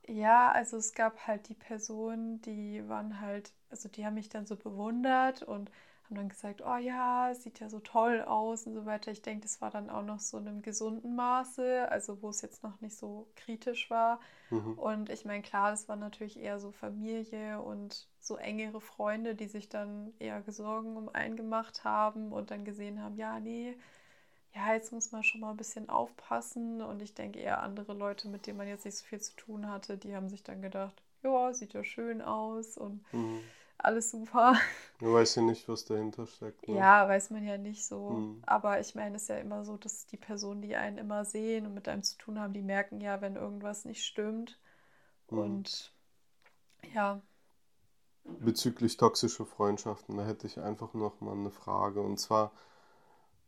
[0.08, 4.46] Ja, also es gab halt die Personen, die waren halt, also die haben mich dann
[4.46, 5.72] so bewundert und
[6.14, 9.12] haben dann gesagt, oh ja, sieht ja so toll aus und so weiter.
[9.12, 12.42] Ich denke, das war dann auch noch so in einem gesunden Maße, also wo es
[12.42, 14.20] jetzt noch nicht so kritisch war.
[14.52, 14.78] Mhm.
[14.78, 19.48] Und ich meine, klar, das war natürlich eher so Familie und so engere Freunde, die
[19.48, 23.76] sich dann eher Sorgen um einen gemacht haben und dann gesehen haben, ja, nee,
[24.54, 26.84] ja, jetzt muss man schon mal ein bisschen aufpassen.
[26.84, 29.68] Und ich denke eher andere Leute, mit denen man jetzt nicht so viel zu tun
[29.68, 33.42] hatte, die haben sich dann gedacht, ja, sieht ja schön aus und mhm
[33.78, 34.56] alles super.
[35.00, 36.66] Du weißt ja nicht, was dahinter steckt.
[36.66, 36.78] Ne?
[36.78, 38.12] Ja, weiß man ja nicht so.
[38.12, 38.42] Hm.
[38.46, 41.66] Aber ich meine, es ist ja immer so, dass die Personen, die einen immer sehen
[41.66, 44.62] und mit einem zu tun haben, die merken ja, wenn irgendwas nicht stimmt.
[45.28, 45.38] Hm.
[45.38, 45.92] Und
[46.94, 47.22] ja.
[48.24, 52.00] Bezüglich toxischer Freundschaften, da hätte ich einfach noch mal eine Frage.
[52.02, 52.54] Und zwar,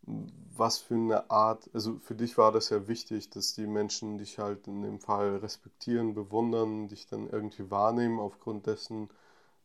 [0.01, 4.39] was für eine Art, also für dich war das ja wichtig, dass die Menschen dich
[4.39, 9.09] halt in dem Fall respektieren, bewundern, dich dann irgendwie wahrnehmen aufgrund dessen,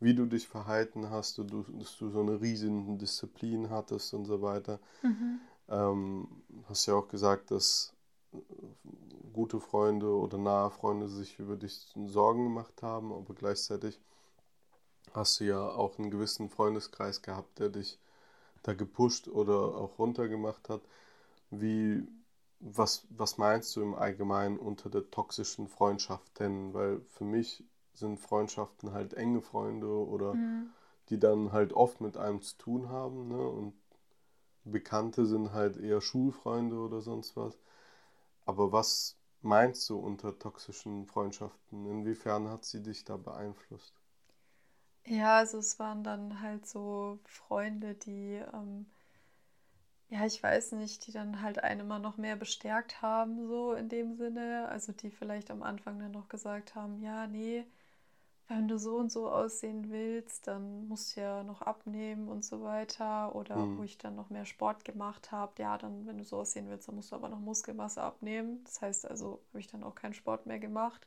[0.00, 4.40] wie du dich verhalten hast, du, dass du so eine riesige Disziplin hattest und so
[4.42, 4.80] weiter.
[5.02, 5.40] Mhm.
[5.68, 6.28] Ähm,
[6.68, 7.92] hast ja auch gesagt, dass
[9.32, 14.00] gute Freunde oder nahe Freunde sich über dich Sorgen gemacht haben, aber gleichzeitig
[15.12, 17.98] hast du ja auch einen gewissen Freundeskreis gehabt, der dich
[18.62, 20.82] da gepusht oder auch runtergemacht hat.
[21.50, 22.06] Wie,
[22.60, 26.74] was, was meinst du im Allgemeinen unter der toxischen Freundschaft denn?
[26.74, 30.70] Weil für mich sind Freundschaften halt enge Freunde oder mhm.
[31.08, 33.28] die dann halt oft mit einem zu tun haben.
[33.28, 33.48] Ne?
[33.48, 33.74] Und
[34.64, 37.58] Bekannte sind halt eher Schulfreunde oder sonst was.
[38.46, 41.86] Aber was meinst du unter toxischen Freundschaften?
[41.86, 43.94] Inwiefern hat sie dich da beeinflusst?
[45.04, 48.86] Ja, also es waren dann halt so Freunde, die, ähm,
[50.10, 53.88] ja, ich weiß nicht, die dann halt einen immer noch mehr bestärkt haben, so in
[53.88, 54.68] dem Sinne.
[54.68, 57.64] Also die vielleicht am Anfang dann noch gesagt haben, ja, nee,
[58.50, 62.62] wenn du so und so aussehen willst, dann musst du ja noch abnehmen und so
[62.62, 63.34] weiter.
[63.34, 63.78] Oder mhm.
[63.78, 66.88] wo ich dann noch mehr Sport gemacht habe, ja, dann, wenn du so aussehen willst,
[66.88, 68.62] dann musst du aber noch Muskelmasse abnehmen.
[68.64, 71.06] Das heißt also, habe ich dann auch keinen Sport mehr gemacht.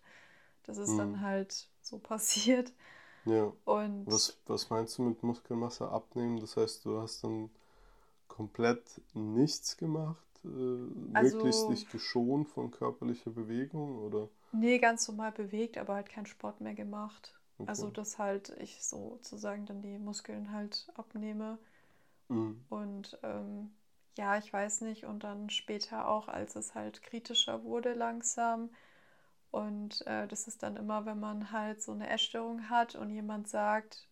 [0.64, 0.98] Das ist mhm.
[0.98, 2.72] dann halt so passiert.
[3.26, 3.52] Ja.
[3.66, 6.40] Und was, was meinst du mit Muskelmasse abnehmen?
[6.40, 7.50] Das heißt, du hast dann
[8.30, 10.48] komplett nichts gemacht, äh,
[11.14, 14.30] also, möglichst nicht geschont von körperlicher Bewegung oder?
[14.54, 17.34] Nee, ganz normal bewegt, aber halt keinen Sport mehr gemacht.
[17.58, 17.70] Okay.
[17.70, 21.58] Also dass halt ich sozusagen dann die Muskeln halt abnehme.
[22.30, 22.64] Mhm.
[22.70, 23.72] Und ähm,
[24.18, 25.06] ja, ich weiß nicht.
[25.06, 28.70] Und dann später auch, als es halt kritischer wurde langsam.
[29.52, 33.48] Und äh, das ist dann immer, wenn man halt so eine Essstörung hat und jemand
[33.48, 34.08] sagt,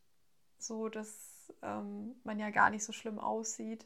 [0.59, 3.85] so, dass ähm, man ja gar nicht so schlimm aussieht.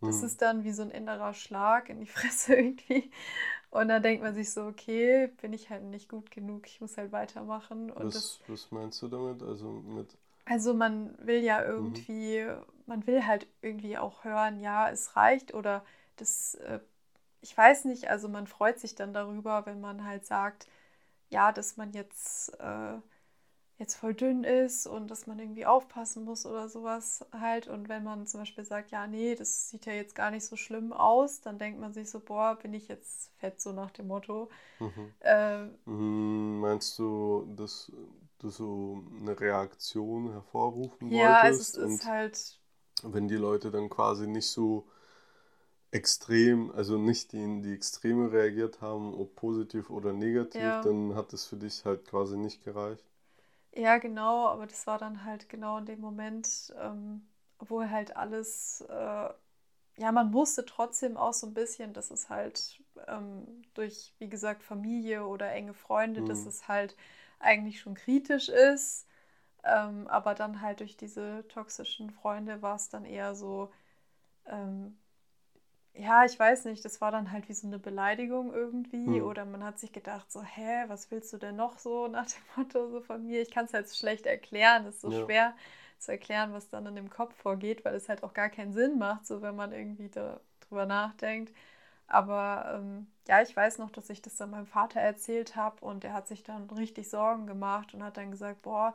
[0.00, 0.26] Das mhm.
[0.26, 3.10] ist dann wie so ein innerer Schlag in die Fresse irgendwie.
[3.70, 6.96] Und dann denkt man sich so, okay, bin ich halt nicht gut genug, ich muss
[6.96, 7.90] halt weitermachen.
[7.90, 9.42] Und was, das, was meinst du damit?
[9.42, 10.16] Also mit.
[10.46, 11.66] Also man will ja mhm.
[11.66, 12.62] irgendwie, mhm.
[12.86, 15.84] man will halt irgendwie auch hören, ja, es reicht oder
[16.16, 16.80] das, äh,
[17.42, 20.66] ich weiß nicht, also man freut sich dann darüber, wenn man halt sagt,
[21.30, 22.94] ja, dass man jetzt äh,
[23.78, 27.68] jetzt voll dünn ist und dass man irgendwie aufpassen muss oder sowas halt.
[27.68, 30.56] Und wenn man zum Beispiel sagt, ja, nee, das sieht ja jetzt gar nicht so
[30.56, 34.08] schlimm aus, dann denkt man sich so, boah, bin ich jetzt fett, so nach dem
[34.08, 34.50] Motto.
[34.80, 35.12] Mhm.
[35.20, 37.92] Äh, Meinst du, dass
[38.40, 41.76] du so eine Reaktion hervorrufen ja, wolltest?
[41.76, 42.60] Ja, es ist halt.
[43.04, 44.88] Wenn die Leute dann quasi nicht so
[45.92, 50.82] extrem, also nicht die in die Extreme reagiert haben, ob positiv oder negativ, ja.
[50.82, 53.04] dann hat es für dich halt quasi nicht gereicht.
[53.74, 57.28] Ja, genau, aber das war dann halt genau in dem Moment, ähm,
[57.60, 59.28] wo halt alles, äh,
[59.98, 64.62] ja, man wusste trotzdem auch so ein bisschen, dass es halt ähm, durch, wie gesagt,
[64.62, 66.26] Familie oder enge Freunde, mhm.
[66.26, 66.96] dass es halt
[67.40, 69.06] eigentlich schon kritisch ist.
[69.64, 73.72] Ähm, aber dann halt durch diese toxischen Freunde war es dann eher so,
[74.46, 74.98] ähm,
[75.94, 79.18] ja, ich weiß nicht, das war dann halt wie so eine Beleidigung irgendwie.
[79.18, 79.24] Hm.
[79.24, 82.42] Oder man hat sich gedacht, so, hä, was willst du denn noch so nach dem
[82.56, 83.42] Motto so von mir?
[83.42, 84.86] Ich kann es halt schlecht erklären.
[84.86, 85.24] Es ist so ja.
[85.24, 85.56] schwer
[85.98, 88.98] zu erklären, was dann in dem Kopf vorgeht, weil es halt auch gar keinen Sinn
[88.98, 91.52] macht, so wenn man irgendwie darüber nachdenkt.
[92.06, 96.04] Aber ähm, ja, ich weiß noch, dass ich das dann meinem Vater erzählt habe und
[96.04, 98.94] er hat sich dann richtig Sorgen gemacht und hat dann gesagt, boah,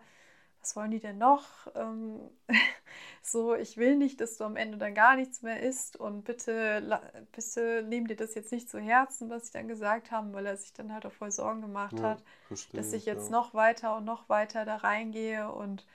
[0.64, 1.44] was wollen die denn noch?
[1.76, 2.22] Ähm,
[3.22, 7.02] so, ich will nicht, dass du am Ende dann gar nichts mehr isst und bitte,
[7.34, 10.56] bitte nehm dir das jetzt nicht zu Herzen, was ich dann gesagt habe, weil er
[10.56, 13.32] sich dann halt auch voll Sorgen gemacht ja, hat, verstehe, dass ich jetzt ja.
[13.32, 15.86] noch weiter und noch weiter da reingehe und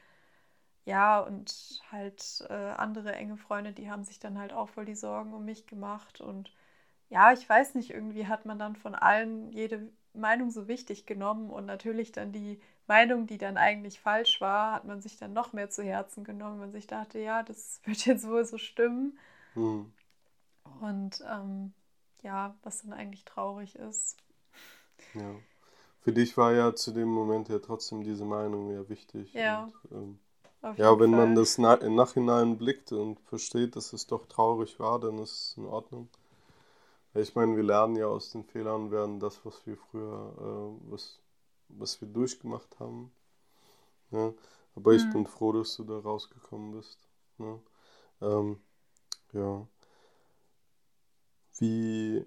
[0.85, 4.95] ja, und halt äh, andere enge Freunde, die haben sich dann halt auch voll die
[4.95, 6.53] Sorgen um mich gemacht und
[7.11, 11.51] ja, ich weiß nicht, irgendwie hat man dann von allen jede Meinung so wichtig genommen
[11.51, 15.53] und natürlich dann die Meinung, die dann eigentlich falsch war, hat man sich dann noch
[15.53, 16.59] mehr zu Herzen genommen.
[16.59, 19.19] Man sich dachte, ja, das wird jetzt wohl so stimmen.
[19.55, 19.93] Mhm.
[20.81, 21.73] Und ähm,
[22.23, 24.17] ja, was dann eigentlich traurig ist.
[25.15, 25.35] Ja.
[26.01, 29.33] Für dich war ja zu dem Moment ja trotzdem diese Meinung ja wichtig.
[29.35, 29.69] Ja.
[29.91, 30.19] Und,
[30.63, 31.27] ähm, ja, wenn Fall.
[31.27, 35.33] man das na im Nachhinein blickt und versteht, dass es doch traurig war, dann ist
[35.33, 36.09] es in Ordnung.
[37.15, 41.19] Ich meine, wir lernen ja aus den Fehlern, werden das, was wir früher, äh, was,
[41.69, 43.13] was wir durchgemacht haben.
[44.11, 44.33] Ja?
[44.75, 45.13] Aber ich mhm.
[45.13, 47.09] bin froh, dass du da rausgekommen bist.
[47.39, 47.59] Ja.
[48.21, 48.61] Ähm,
[49.33, 49.67] ja.
[51.59, 52.25] Wie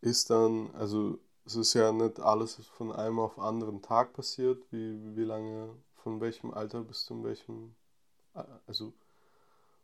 [0.00, 4.62] ist dann, also es ist ja nicht alles von einem auf anderen Tag passiert.
[4.70, 7.74] Wie, wie lange, von welchem Alter bis zu welchem,
[8.66, 8.92] also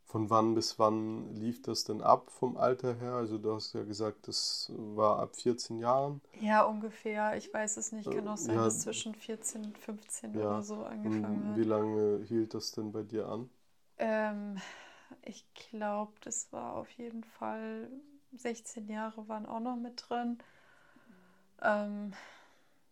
[0.07, 3.13] von wann bis wann lief das denn ab vom Alter her?
[3.13, 6.21] Also du hast ja gesagt, das war ab 14 Jahren.
[6.39, 7.35] Ja, ungefähr.
[7.35, 8.09] Ich weiß es nicht.
[8.09, 10.39] Kann auch sein, ja, dass zwischen 14 und 15 ja.
[10.39, 11.57] oder so angefangen hat.
[11.57, 13.49] Wie lange hielt das denn bei dir an?
[13.97, 14.57] Ähm,
[15.23, 17.89] ich glaube, das war auf jeden Fall
[18.37, 20.37] 16 Jahre waren auch noch mit drin.
[21.61, 22.13] Ähm,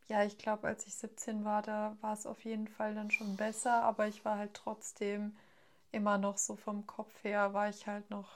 [0.10, 3.38] ja, ich glaube, als ich 17 war, da war es auf jeden Fall dann schon
[3.38, 5.36] besser, aber ich war halt trotzdem
[5.96, 8.30] immer noch so vom Kopf her war ich halt noch,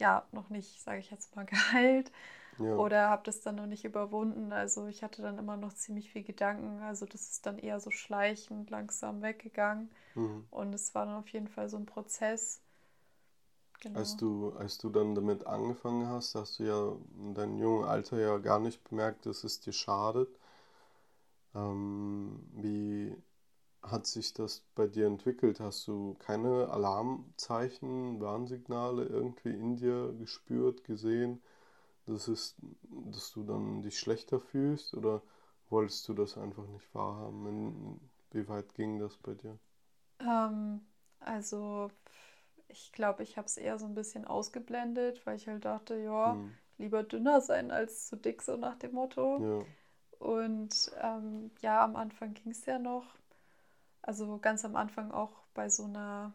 [0.00, 2.12] ja, noch nicht, sage ich jetzt mal, geheilt.
[2.58, 2.76] Ja.
[2.76, 4.52] Oder habe das dann noch nicht überwunden.
[4.52, 6.80] Also ich hatte dann immer noch ziemlich viel Gedanken.
[6.82, 9.90] Also das ist dann eher so schleichend, langsam weggegangen.
[10.14, 10.46] Mhm.
[10.50, 12.60] Und es war dann auf jeden Fall so ein Prozess.
[13.80, 13.98] Genau.
[13.98, 18.18] Als, du, als du dann damit angefangen hast, hast du ja in deinem jungen Alter
[18.18, 20.28] ja gar nicht bemerkt, dass es dir schadet.
[21.54, 23.16] Ähm, wie,
[23.82, 25.60] hat sich das bei dir entwickelt?
[25.60, 31.42] Hast du keine Alarmzeichen, Warnsignale irgendwie in dir gespürt, gesehen,
[32.06, 32.56] dass, es,
[33.10, 34.94] dass du dann dich schlechter fühlst?
[34.94, 35.22] Oder
[35.70, 38.00] wolltest du das einfach nicht wahrhaben?
[38.30, 39.58] Wie weit ging das bei dir?
[40.20, 40.80] Ähm,
[41.20, 41.90] also,
[42.68, 46.34] ich glaube, ich habe es eher so ein bisschen ausgeblendet, weil ich halt dachte, ja,
[46.34, 46.52] hm.
[46.78, 49.38] lieber dünner sein als zu dick, so nach dem Motto.
[49.38, 49.64] Ja.
[50.18, 53.16] Und ähm, ja, am Anfang ging es ja noch.
[54.02, 56.32] Also ganz am Anfang auch bei so einer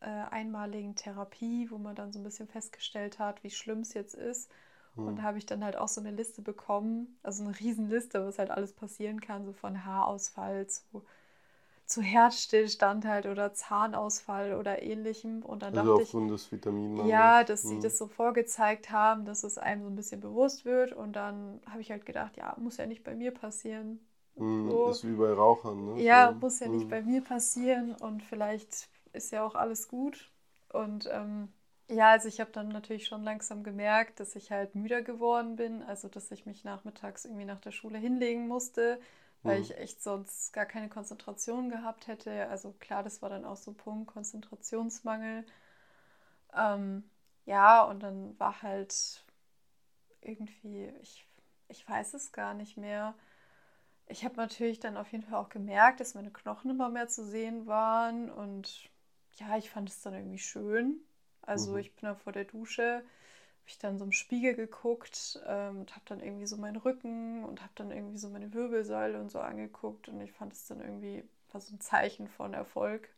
[0.00, 4.14] äh, einmaligen Therapie, wo man dann so ein bisschen festgestellt hat, wie schlimm es jetzt
[4.14, 4.50] ist.
[4.98, 8.38] Und da habe ich dann halt auch so eine Liste bekommen, also eine Riesenliste, was
[8.38, 11.04] halt alles passieren kann, so von Haarausfall zu,
[11.86, 15.42] zu Herzstillstand halt oder Zahnausfall oder ähnlichem.
[15.42, 17.10] Und dann also dachte aufgrund ich, des Vitaminmangels.
[17.10, 17.68] Ja, dass hm.
[17.68, 20.92] sie das so vorgezeigt haben, dass es einem so ein bisschen bewusst wird.
[20.92, 24.00] Und dann habe ich halt gedacht, ja, muss ja nicht bei mir passieren.
[24.38, 24.90] Hm, so.
[24.90, 26.02] Ist wie bei Rauchern, ne?
[26.02, 26.38] Ja, so.
[26.38, 27.94] muss ja nicht bei mir passieren.
[27.96, 30.30] Und vielleicht ist ja auch alles gut.
[30.72, 31.48] Und ähm,
[31.90, 35.82] ja, also ich habe dann natürlich schon langsam gemerkt, dass ich halt müder geworden bin,
[35.82, 39.00] also dass ich mich nachmittags irgendwie nach der Schule hinlegen musste,
[39.42, 39.62] weil mhm.
[39.64, 42.48] ich echt sonst gar keine Konzentration gehabt hätte.
[42.48, 45.46] Also klar, das war dann auch so ein Punkt, Konzentrationsmangel.
[46.54, 47.04] Ähm,
[47.46, 49.24] ja, und dann war halt
[50.20, 51.26] irgendwie, ich,
[51.68, 53.14] ich weiß es gar nicht mehr.
[54.08, 57.24] Ich habe natürlich dann auf jeden Fall auch gemerkt, dass meine Knochen immer mehr zu
[57.24, 58.88] sehen waren und
[59.36, 61.00] ja, ich fand es dann irgendwie schön.
[61.42, 61.78] Also mhm.
[61.78, 65.92] ich bin dann vor der Dusche, habe ich dann so im Spiegel geguckt ähm, und
[65.92, 69.40] habe dann irgendwie so meinen Rücken und habe dann irgendwie so meine Wirbelsäule und so
[69.40, 73.08] angeguckt und ich fand es dann irgendwie, war so ein Zeichen von Erfolg.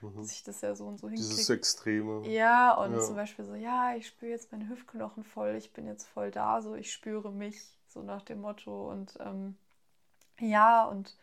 [0.00, 0.16] Mhm.
[0.16, 1.28] Dass ich das ja so und so hinkriege.
[1.28, 2.28] Dieses Extreme.
[2.28, 3.00] Ja, und ja.
[3.00, 6.60] zum Beispiel so, ja, ich spüre jetzt meine Hüftknochen voll, ich bin jetzt voll da,
[6.60, 8.90] so ich spüre mich, so nach dem Motto.
[8.90, 9.56] Und ähm,
[10.40, 11.16] ja, und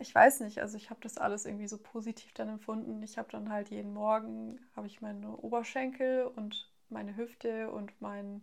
[0.00, 3.02] ich weiß nicht, also ich habe das alles irgendwie so positiv dann empfunden.
[3.02, 8.42] Ich habe dann halt jeden Morgen, habe ich meine Oberschenkel und meine Hüfte und mein,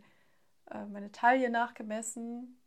[0.69, 2.59] äh, meine Taille nachgemessen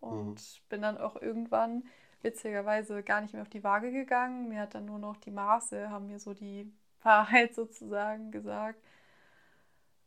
[0.00, 0.68] und mhm.
[0.68, 1.84] bin dann auch irgendwann
[2.22, 4.48] witzigerweise gar nicht mehr auf die Waage gegangen.
[4.48, 6.72] Mir hat dann nur noch die Maße, haben mir so die
[7.02, 8.82] Wahrheit sozusagen gesagt.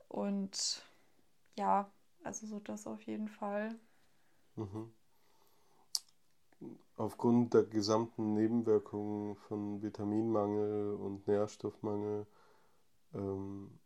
[0.09, 0.83] Und
[1.57, 1.89] ja,
[2.23, 3.75] also so das auf jeden Fall.
[4.55, 4.91] Mhm
[6.95, 12.25] aufgrund der gesamten Nebenwirkungen von Vitaminmangel und Nährstoffmangel
[13.13, 13.79] ähm,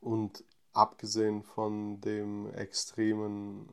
[0.00, 3.68] und abgesehen von dem extremen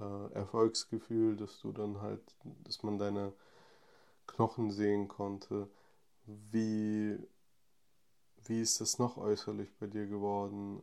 [0.00, 2.22] äh, Erfolgsgefühl, dass du dann halt,
[2.64, 3.32] dass man deine
[4.26, 5.68] Knochen sehen konnte,
[6.26, 7.18] wie,
[8.44, 10.80] wie ist das noch äußerlich bei dir geworden?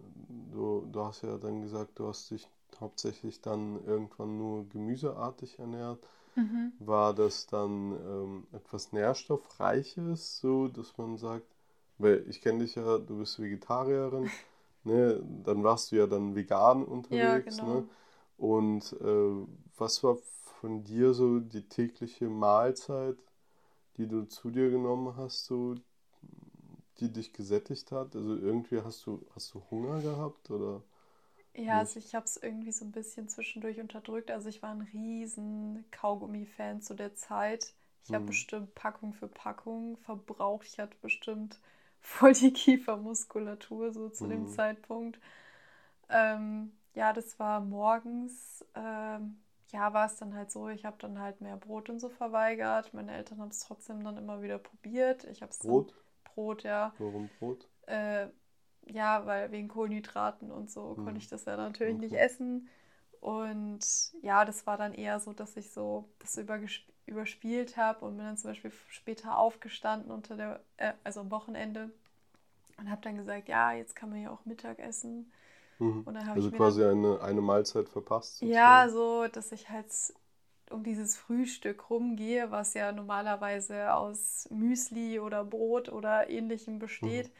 [0.51, 2.47] Du, du hast ja dann gesagt, du hast dich
[2.79, 5.99] hauptsächlich dann irgendwann nur gemüseartig ernährt.
[6.35, 6.73] Mhm.
[6.79, 11.47] War das dann ähm, etwas Nährstoffreiches, so dass man sagt,
[11.97, 14.29] weil ich kenne dich ja, du bist Vegetarierin,
[14.83, 15.21] ne?
[15.43, 17.57] dann warst du ja dann vegan unterwegs.
[17.57, 17.75] Ja, genau.
[17.79, 17.89] ne?
[18.37, 19.47] Und äh,
[19.77, 20.17] was war
[20.61, 23.17] von dir so die tägliche Mahlzeit,
[23.97, 25.75] die du zu dir genommen hast, so
[26.99, 28.15] die dich gesättigt hat?
[28.15, 30.81] Also irgendwie hast du, hast du Hunger gehabt oder?
[31.57, 34.29] Ja, also ich habe es irgendwie so ein bisschen zwischendurch unterdrückt.
[34.29, 37.73] Also ich war ein riesen Kaugummi-Fan zu der Zeit.
[38.05, 38.27] Ich habe mhm.
[38.27, 40.67] bestimmt Packung für Packung verbraucht.
[40.67, 41.59] Ich hatte bestimmt
[41.99, 44.29] voll die Kiefermuskulatur so zu mhm.
[44.29, 45.19] dem Zeitpunkt.
[46.09, 48.63] Ähm, ja, das war morgens.
[48.75, 49.37] Ähm,
[49.71, 52.93] ja, war es dann halt so, ich habe dann halt mehr Brot und so verweigert.
[52.93, 55.25] Meine Eltern haben es trotzdem dann immer wieder probiert.
[55.25, 55.93] Ich habe Brot?
[56.23, 56.93] Brot, ja.
[56.99, 57.67] Warum Brot?
[57.87, 58.27] Äh,
[58.91, 61.03] ja, weil wegen Kohlenhydraten und so mhm.
[61.03, 62.05] konnte ich das ja natürlich okay.
[62.05, 62.69] nicht essen.
[63.19, 66.39] Und ja, das war dann eher so, dass ich so das
[67.05, 71.89] überspielt habe und bin dann zum Beispiel später aufgestanden unter der, äh, also am Wochenende
[72.77, 75.31] und habe dann gesagt, ja, jetzt kann man ja auch Mittag essen.
[75.79, 76.05] Mhm.
[76.07, 78.37] also quasi dann, eine, eine Mahlzeit verpasst.
[78.37, 78.53] Sozusagen.
[78.53, 79.87] Ja, so, dass ich halt
[80.69, 87.27] um dieses Frühstück rumgehe, was ja normalerweise aus Müsli oder Brot oder ähnlichem besteht.
[87.27, 87.37] Mhm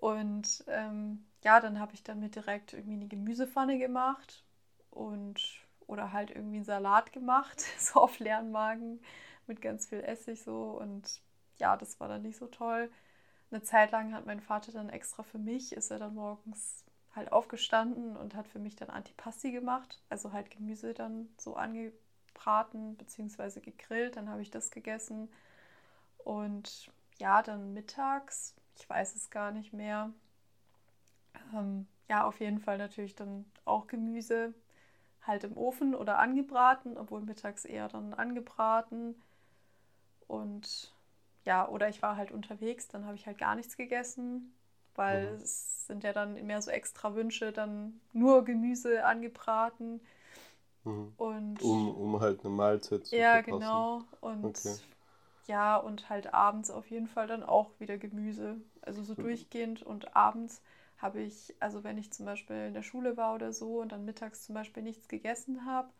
[0.00, 4.44] und ähm, ja, dann habe ich dann mir direkt irgendwie eine Gemüsepfanne gemacht
[4.90, 5.40] und
[5.86, 9.00] oder halt irgendwie einen Salat gemacht, so auf leeren Magen
[9.46, 10.78] mit ganz viel Essig so.
[10.80, 11.20] Und
[11.58, 12.90] ja, das war dann nicht so toll.
[13.50, 16.84] Eine Zeit lang hat mein Vater dann extra für mich, ist er dann morgens
[17.14, 20.02] halt aufgestanden und hat für mich dann Antipasti gemacht.
[20.10, 23.60] Also halt Gemüse dann so angebraten bzw.
[23.60, 24.16] gegrillt.
[24.16, 25.30] Dann habe ich das gegessen.
[26.18, 30.12] Und ja, dann mittags ich weiß es gar nicht mehr.
[31.54, 34.54] Ähm, ja, auf jeden Fall natürlich dann auch Gemüse,
[35.22, 39.16] halt im Ofen oder angebraten, obwohl mittags eher dann angebraten.
[40.28, 40.92] Und
[41.44, 44.52] ja, oder ich war halt unterwegs, dann habe ich halt gar nichts gegessen,
[44.94, 45.42] weil mhm.
[45.42, 50.00] es sind ja dann mehr so extra Wünsche, dann nur Gemüse angebraten.
[50.84, 51.12] Mhm.
[51.18, 53.50] Und um, um halt eine Mahlzeit zu Ja, verpassen.
[53.60, 54.04] genau.
[54.20, 54.76] Und okay.
[55.46, 58.60] Ja, und halt abends auf jeden Fall dann auch wieder Gemüse.
[58.82, 60.60] Also so durchgehend und abends
[60.98, 64.04] habe ich, also wenn ich zum Beispiel in der Schule war oder so und dann
[64.04, 65.92] mittags zum Beispiel nichts gegessen habe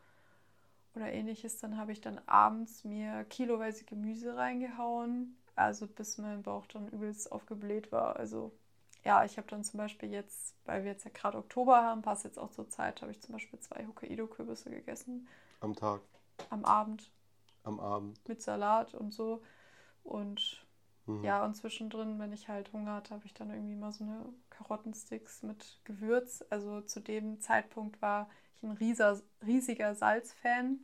[0.94, 6.66] oder ähnliches, dann habe ich dann abends mir kiloweise Gemüse reingehauen, also bis mein Bauch
[6.66, 8.16] dann übelst aufgebläht war.
[8.16, 8.52] Also
[9.04, 12.24] ja, ich habe dann zum Beispiel jetzt, weil wir jetzt ja gerade Oktober haben, passt
[12.24, 15.28] jetzt auch zur Zeit, habe ich zum Beispiel zwei Hokkaido-Kürbisse gegessen.
[15.60, 16.00] Am Tag?
[16.50, 17.10] Am Abend.
[17.66, 18.20] Am Abend.
[18.28, 19.42] Mit Salat und so.
[20.04, 20.64] Und
[21.06, 21.24] mhm.
[21.24, 24.24] ja, und zwischendrin, wenn ich halt Hunger hatte, habe ich dann irgendwie mal so eine
[24.50, 26.44] Karottensticks mit Gewürz.
[26.48, 30.78] Also zu dem Zeitpunkt war ich ein rieser, riesiger Salzfan,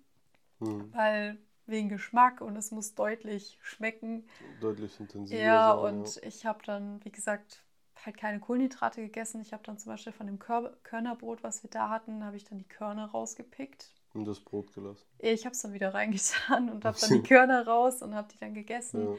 [0.58, 0.92] mhm.
[0.92, 4.26] weil wegen Geschmack und es muss deutlich schmecken.
[4.60, 5.40] Deutlich intensiver.
[5.40, 6.22] Ja, sein, und ja.
[6.24, 7.62] ich habe dann, wie gesagt,
[8.04, 9.40] halt keine Kohlenhydrate gegessen.
[9.40, 12.44] Ich habe dann zum Beispiel von dem Kör Körnerbrot, was wir da hatten, habe ich
[12.44, 13.92] dann die Körner rausgepickt.
[14.14, 15.06] Und das Brot gelassen?
[15.18, 18.38] Ich habe es dann wieder reingetan und habe dann die Körner raus und habe die
[18.38, 19.06] dann gegessen.
[19.06, 19.16] Ja.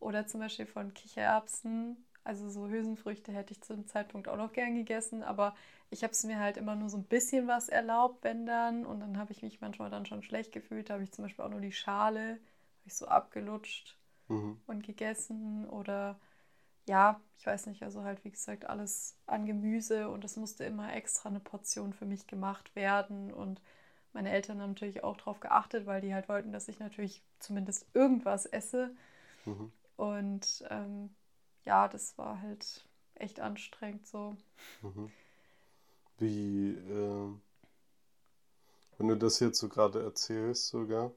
[0.00, 4.52] Oder zum Beispiel von Kichererbsen, also so Hülsenfrüchte hätte ich zu dem Zeitpunkt auch noch
[4.52, 5.54] gern gegessen, aber
[5.90, 8.84] ich habe es mir halt immer nur so ein bisschen was erlaubt, wenn dann.
[8.84, 10.88] Und dann habe ich mich manchmal dann schon schlecht gefühlt.
[10.88, 14.60] Da habe ich zum Beispiel auch nur die Schale, habe ich so abgelutscht mhm.
[14.66, 15.68] und gegessen.
[15.68, 16.18] Oder
[16.86, 20.94] ja, ich weiß nicht, also halt wie gesagt alles an Gemüse und es musste immer
[20.94, 23.60] extra eine Portion für mich gemacht werden und
[24.14, 27.86] meine Eltern haben natürlich auch darauf geachtet, weil die halt wollten, dass ich natürlich zumindest
[27.94, 28.90] irgendwas esse.
[29.44, 29.72] Mhm.
[29.96, 31.14] Und ähm,
[31.64, 32.84] ja, das war halt
[33.14, 34.36] echt anstrengend so.
[34.82, 35.10] Mhm.
[36.18, 37.28] Wie, äh,
[38.98, 41.12] wenn du das jetzt so gerade erzählst sogar,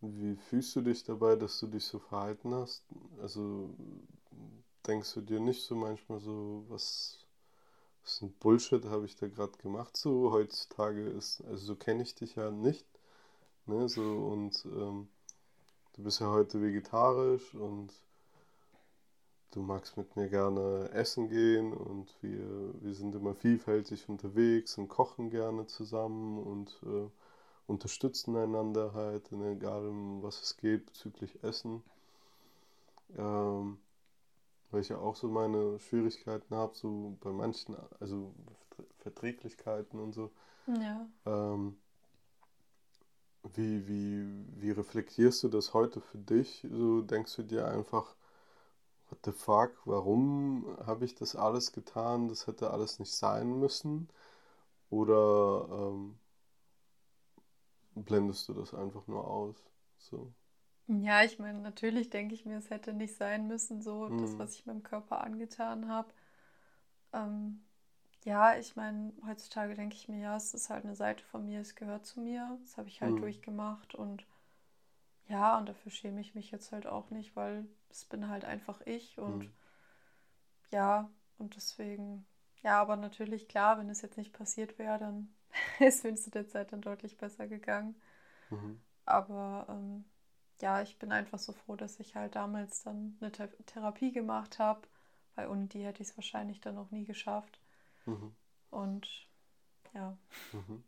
[0.00, 2.84] wie fühlst du dich dabei, dass du dich so verhalten hast?
[3.20, 3.70] Also
[4.86, 7.21] denkst du dir nicht so manchmal so, was,
[8.02, 9.96] was ein Bullshit habe ich da gerade gemacht?
[9.96, 12.86] So heutzutage ist, also so kenne ich dich ja nicht.
[13.66, 15.08] Ne, so und ähm,
[15.94, 17.92] du bist ja heute vegetarisch und
[19.52, 24.88] du magst mit mir gerne essen gehen und wir, wir sind immer vielfältig unterwegs und
[24.88, 27.08] kochen gerne zusammen und äh,
[27.66, 31.82] unterstützen einander halt, egal um was es geht bezüglich Essen.
[33.16, 33.78] Ähm,
[34.72, 38.34] weil ich ja auch so meine Schwierigkeiten habe, so bei manchen, also
[38.98, 40.30] Verträglichkeiten und so.
[40.66, 41.06] Ja.
[41.26, 41.76] Ähm,
[43.54, 44.24] wie, wie,
[44.60, 46.66] wie reflektierst du das heute für dich?
[46.70, 48.14] So denkst du dir einfach,
[49.10, 52.28] what the fuck, warum habe ich das alles getan?
[52.28, 54.08] Das hätte alles nicht sein müssen.
[54.90, 56.18] Oder ähm,
[57.94, 59.56] blendest du das einfach nur aus?
[59.98, 60.32] So.
[60.88, 64.20] Ja, ich meine, natürlich denke ich mir, es hätte nicht sein müssen, so mhm.
[64.20, 66.12] das, was ich meinem Körper angetan habe.
[67.12, 67.62] Ähm,
[68.24, 71.60] ja, ich meine, heutzutage denke ich mir, ja, es ist halt eine Seite von mir,
[71.60, 72.58] es gehört zu mir.
[72.62, 73.20] Das habe ich halt mhm.
[73.20, 74.26] durchgemacht und
[75.28, 78.80] ja, und dafür schäme ich mich jetzt halt auch nicht, weil es bin halt einfach
[78.84, 79.52] ich und mhm.
[80.70, 82.26] ja, und deswegen,
[82.62, 85.34] ja, aber natürlich klar, wenn es jetzt nicht passiert wäre, dann
[85.80, 87.96] ist mir zu der Zeit dann deutlich besser gegangen.
[88.50, 88.80] Mhm.
[89.04, 90.04] Aber ähm,
[90.62, 94.58] ja, ich bin einfach so froh, dass ich halt damals dann eine Th Therapie gemacht
[94.58, 94.80] habe,
[95.34, 97.58] weil ohne die hätte ich es wahrscheinlich dann noch nie geschafft.
[98.06, 98.32] Mhm.
[98.70, 99.08] Und
[99.92, 100.16] ja.
[100.52, 100.84] Mhm.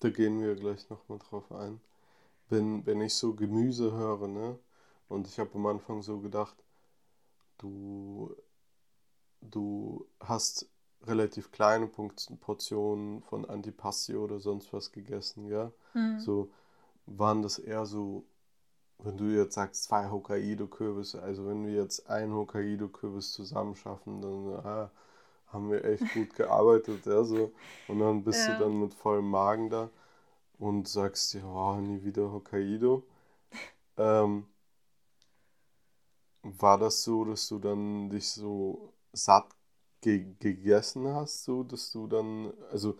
[0.00, 1.80] Da gehen wir gleich nochmal drauf ein.
[2.48, 4.58] Wenn, wenn ich so Gemüse höre, ne?
[5.08, 6.56] Und ich habe am Anfang so gedacht,
[7.58, 8.34] du,
[9.42, 10.68] du hast
[11.06, 15.70] relativ kleine Portionen von Antipasti oder sonst was gegessen, ja?
[15.92, 16.18] Mhm.
[16.18, 16.50] So
[17.06, 18.24] waren das eher so,
[18.98, 24.64] wenn du jetzt sagst, zwei Hokkaido-Kürbisse, also wenn wir jetzt einen Hokkaido-Kürbis zusammen schaffen, dann
[24.64, 24.90] ah,
[25.48, 27.52] haben wir echt gut gearbeitet, ja, so.
[27.88, 28.58] Und dann bist ja.
[28.58, 29.90] du dann mit vollem Magen da
[30.58, 33.02] und sagst dir, oh, nie wieder Hokkaido.
[33.96, 34.46] ähm,
[36.42, 39.46] war das so, dass du dann dich so satt
[40.00, 42.96] ge gegessen hast, so dass du dann, also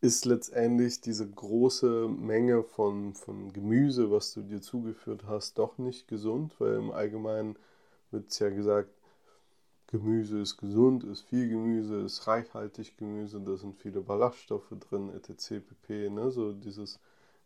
[0.00, 6.08] ist letztendlich diese große Menge von, von Gemüse, was du dir zugeführt hast, doch nicht
[6.08, 7.56] gesund, weil im Allgemeinen
[8.10, 8.90] wird es ja gesagt,
[9.86, 15.60] Gemüse ist gesund, ist viel Gemüse, ist reichhaltig Gemüse, da sind viele Ballaststoffe drin, etc.
[15.60, 16.10] pp.
[16.10, 16.30] Ne?
[16.30, 16.98] So dieses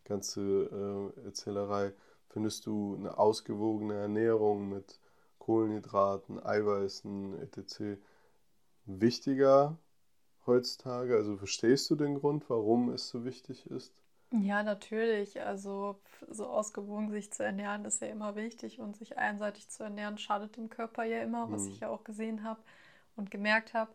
[0.05, 1.93] ganze äh, Erzählerei.
[2.31, 4.99] Findest du eine ausgewogene Ernährung mit
[5.39, 8.01] Kohlenhydraten, Eiweißen, etc.
[8.87, 9.77] wichtiger
[10.49, 11.15] heutzutage?
[11.15, 13.93] Also verstehst du den Grund, warum es so wichtig ist?
[14.33, 15.41] Ja, natürlich.
[15.41, 20.19] Also so ausgewogen sich zu ernähren ist ja immer wichtig und sich einseitig zu ernähren
[20.19, 21.69] schadet dem Körper ja immer, was mhm.
[21.71, 22.61] ich ja auch gesehen habe
[23.17, 23.93] und gemerkt habe.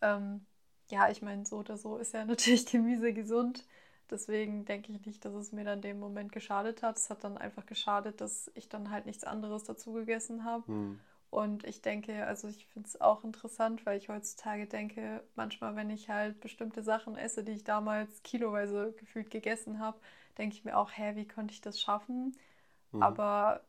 [0.00, 0.44] Ähm,
[0.88, 3.64] ja, ich meine, so oder so ist ja natürlich Gemüse gesund.
[4.10, 6.96] Deswegen denke ich nicht, dass es mir dann in dem Moment geschadet hat.
[6.96, 10.70] Es hat dann einfach geschadet, dass ich dann halt nichts anderes dazu gegessen habe.
[10.70, 11.00] Mhm.
[11.30, 15.88] Und ich denke, also ich finde es auch interessant, weil ich heutzutage denke, manchmal, wenn
[15.88, 19.98] ich halt bestimmte Sachen esse, die ich damals kiloweise gefühlt gegessen habe,
[20.38, 22.36] denke ich mir auch, hä, wie konnte ich das schaffen?
[22.90, 23.02] Mhm.
[23.02, 23.60] Aber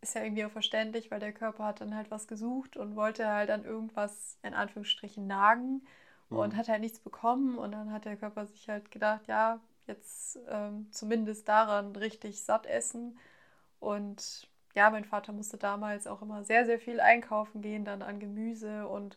[0.00, 3.28] ist ja irgendwie auch verständlich, weil der Körper hat dann halt was gesucht und wollte
[3.28, 5.82] halt an irgendwas in Anführungsstrichen nagen
[6.30, 6.38] mhm.
[6.38, 7.58] und hat halt nichts bekommen.
[7.58, 12.66] Und dann hat der Körper sich halt gedacht, ja, jetzt ähm, zumindest daran richtig satt
[12.66, 13.18] essen.
[13.80, 18.20] Und ja, mein Vater musste damals auch immer sehr, sehr viel einkaufen gehen, dann an
[18.20, 18.86] Gemüse.
[18.88, 19.16] Und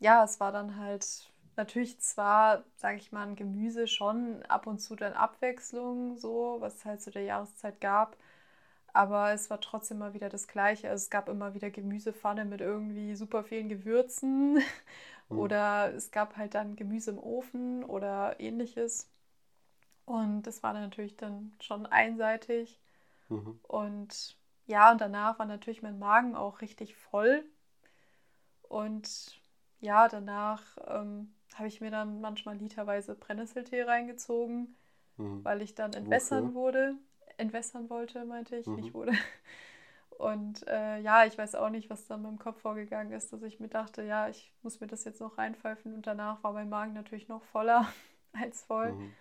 [0.00, 4.78] ja, es war dann halt natürlich zwar, sage ich mal, ein Gemüse schon ab und
[4.80, 8.16] zu dann Abwechslung, so, was es halt zu der Jahreszeit gab.
[8.92, 10.88] Aber es war trotzdem immer wieder das Gleiche.
[10.88, 14.54] Also es gab immer wieder Gemüsepfanne mit irgendwie super vielen Gewürzen.
[14.54, 14.60] Mhm.
[15.38, 19.08] Oder es gab halt dann Gemüse im Ofen oder ähnliches.
[20.06, 22.78] Und das war dann natürlich dann schon einseitig.
[23.28, 23.58] Mhm.
[23.62, 24.36] Und
[24.66, 27.44] ja, und danach war natürlich mein Magen auch richtig voll.
[28.62, 29.40] Und
[29.80, 34.76] ja, danach ähm, habe ich mir dann manchmal literweise Brennnesseltee reingezogen,
[35.16, 35.44] mhm.
[35.44, 36.54] weil ich dann entwässern Wofür?
[36.54, 36.94] wurde.
[37.36, 38.76] Entwässern wollte, meinte ich, mhm.
[38.76, 39.12] nicht wurde.
[40.18, 43.42] Und äh, ja, ich weiß auch nicht, was da in meinem Kopf vorgegangen ist, dass
[43.42, 45.92] ich mir dachte, ja, ich muss mir das jetzt noch reinpfeifen.
[45.92, 47.86] Und danach war mein Magen natürlich noch voller
[48.32, 48.92] als voll.
[48.92, 49.12] Mhm.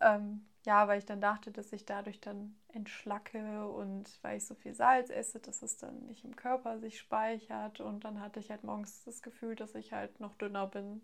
[0.00, 4.54] Ähm, ja, weil ich dann dachte, dass ich dadurch dann entschlacke und weil ich so
[4.54, 7.80] viel Salz esse, dass es dann nicht im Körper sich speichert.
[7.80, 11.00] Und dann hatte ich halt morgens das Gefühl, dass ich halt noch dünner bin.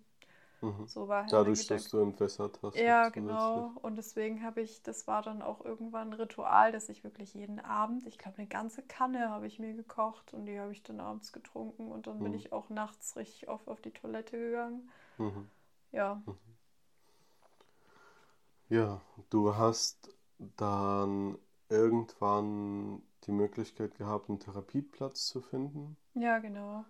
[0.60, 0.86] Mhm.
[0.86, 2.76] So war halt Dadurch, dass du entwässert hast.
[2.76, 3.72] Ja, genau.
[3.82, 7.60] Und deswegen habe ich, das war dann auch irgendwann ein Ritual, dass ich wirklich jeden
[7.60, 11.00] Abend, ich glaube, eine ganze Kanne habe ich mir gekocht und die habe ich dann
[11.00, 12.24] abends getrunken und dann mhm.
[12.24, 14.90] bin ich auch nachts richtig oft auf die Toilette gegangen.
[15.18, 15.48] Mhm.
[15.92, 16.22] Ja.
[18.68, 19.00] Ja,
[19.30, 21.36] du hast dann
[21.68, 25.96] irgendwann die Möglichkeit gehabt, einen Therapieplatz zu finden.
[26.14, 26.84] Ja, genau.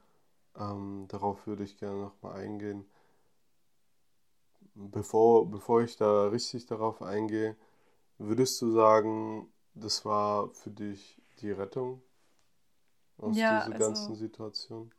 [0.56, 2.84] Ähm, darauf würde ich gerne nochmal eingehen.
[4.74, 7.56] Bevor, bevor ich da richtig darauf eingehe,
[8.18, 12.02] würdest du sagen, das war für dich die Rettung
[13.18, 14.90] aus ja, dieser also, ganzen Situation?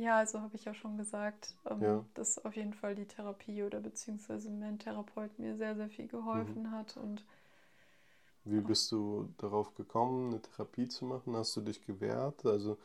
[0.00, 2.04] Ja, also habe ich ja schon gesagt, ähm, ja.
[2.14, 6.62] dass auf jeden Fall die Therapie oder beziehungsweise mein Therapeut mir sehr, sehr viel geholfen
[6.62, 6.70] mhm.
[6.70, 6.96] hat.
[6.96, 7.22] Und
[8.44, 11.36] wie bist du darauf gekommen, eine Therapie zu machen?
[11.36, 12.46] Hast du dich gewehrt?
[12.46, 12.78] Also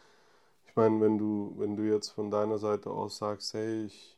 [0.67, 4.17] ich meine, wenn du, wenn du jetzt von deiner Seite aus sagst, hey, ich,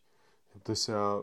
[0.55, 1.21] habe das ja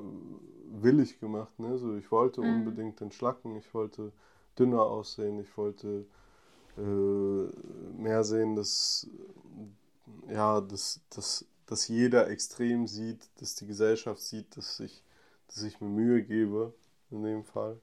[0.81, 1.77] willig gemacht, ne?
[1.77, 2.59] So, ich wollte mhm.
[2.59, 4.13] unbedingt entschlacken, ich wollte
[4.57, 6.07] dünner aussehen, ich wollte
[6.79, 9.09] äh, mehr sehen, dass
[10.29, 15.03] ja, dass, dass dass jeder extrem sieht, dass die Gesellschaft sieht, dass ich,
[15.49, 16.75] dass ich mir Mühe gebe,
[17.11, 17.79] in dem Fall,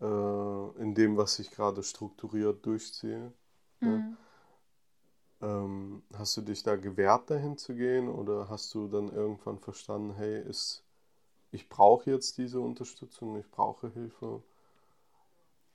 [0.00, 3.32] äh, in dem, was ich gerade strukturiert durchziehe.
[3.80, 4.16] Mhm.
[5.40, 5.48] Ja.
[5.64, 10.14] Ähm, hast du dich da gewehrt, dahin zu gehen oder hast du dann irgendwann verstanden,
[10.14, 10.82] hey, ist,
[11.52, 14.42] ich brauche jetzt diese Unterstützung, ich brauche Hilfe?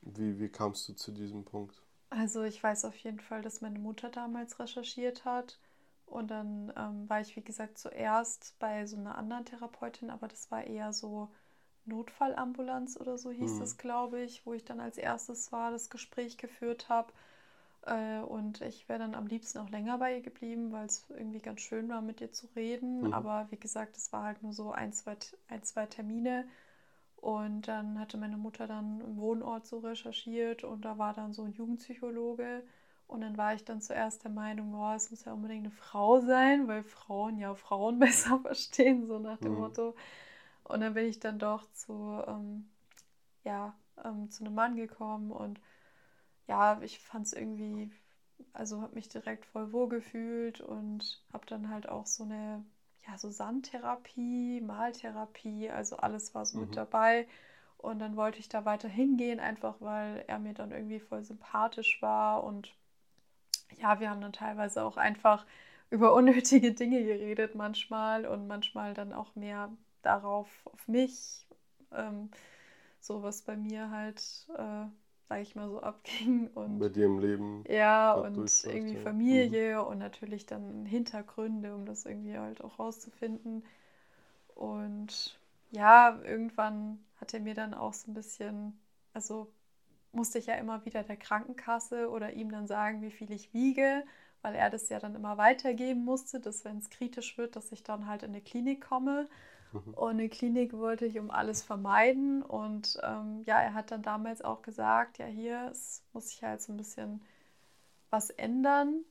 [0.02, 1.80] Wie, wie kamst du zu diesem Punkt?
[2.08, 5.58] Also ich weiß auf jeden Fall, dass meine Mutter damals recherchiert hat
[6.10, 10.50] und dann ähm, war ich, wie gesagt, zuerst bei so einer anderen Therapeutin, aber das
[10.50, 11.28] war eher so
[11.86, 13.62] Notfallambulanz oder so hieß mhm.
[13.62, 17.12] es, glaube ich, wo ich dann als erstes war, das Gespräch geführt habe.
[17.86, 21.40] Äh, und ich wäre dann am liebsten auch länger bei ihr geblieben, weil es irgendwie
[21.40, 23.02] ganz schön war, mit ihr zu reden.
[23.02, 23.14] Mhm.
[23.14, 25.16] Aber wie gesagt, es war halt nur so ein zwei,
[25.48, 26.46] ein, zwei Termine.
[27.16, 31.42] Und dann hatte meine Mutter dann im Wohnort so recherchiert und da war dann so
[31.42, 32.62] ein Jugendpsychologe
[33.10, 36.20] und dann war ich dann zuerst der Meinung, oh, es muss ja unbedingt eine Frau
[36.20, 39.58] sein, weil Frauen ja Frauen besser verstehen, so nach dem mhm.
[39.58, 39.96] Motto.
[40.62, 42.68] Und dann bin ich dann doch zu, ähm,
[43.42, 45.60] ja, ähm, zu einem Mann gekommen und
[46.46, 47.90] ja, ich fand es irgendwie,
[48.52, 52.64] also habe mich direkt voll wohl gefühlt und habe dann halt auch so eine,
[53.08, 56.66] ja, so Sandtherapie, Maltherapie, also alles war so mhm.
[56.66, 57.26] mit dabei.
[57.76, 62.00] Und dann wollte ich da weiter hingehen, einfach weil er mir dann irgendwie voll sympathisch
[62.02, 62.72] war und
[63.78, 65.46] ja, wir haben dann teilweise auch einfach
[65.90, 69.70] über unnötige Dinge geredet manchmal und manchmal dann auch mehr
[70.02, 71.46] darauf auf mich,
[71.92, 72.30] ähm,
[73.00, 74.86] so was bei mir halt, äh,
[75.28, 76.48] sage ich mal so, abging.
[76.54, 77.64] Und, bei dir im Leben.
[77.68, 79.00] Ja, und irgendwie ja.
[79.00, 79.88] Familie mhm.
[79.88, 83.64] und natürlich dann Hintergründe, um das irgendwie halt auch rauszufinden.
[84.54, 85.38] Und
[85.70, 88.78] ja, irgendwann hat er mir dann auch so ein bisschen,
[89.12, 89.50] also
[90.12, 94.04] musste ich ja immer wieder der Krankenkasse oder ihm dann sagen, wie viel ich wiege,
[94.42, 97.82] weil er das ja dann immer weitergeben musste, dass wenn es kritisch wird, dass ich
[97.82, 99.28] dann halt in eine Klinik komme.
[99.72, 99.94] Mhm.
[99.94, 102.42] Und eine Klinik wollte ich um alles vermeiden.
[102.42, 105.72] Und ähm, ja, er hat dann damals auch gesagt, ja, hier
[106.12, 107.22] muss sich halt so ein bisschen
[108.10, 109.04] was ändern.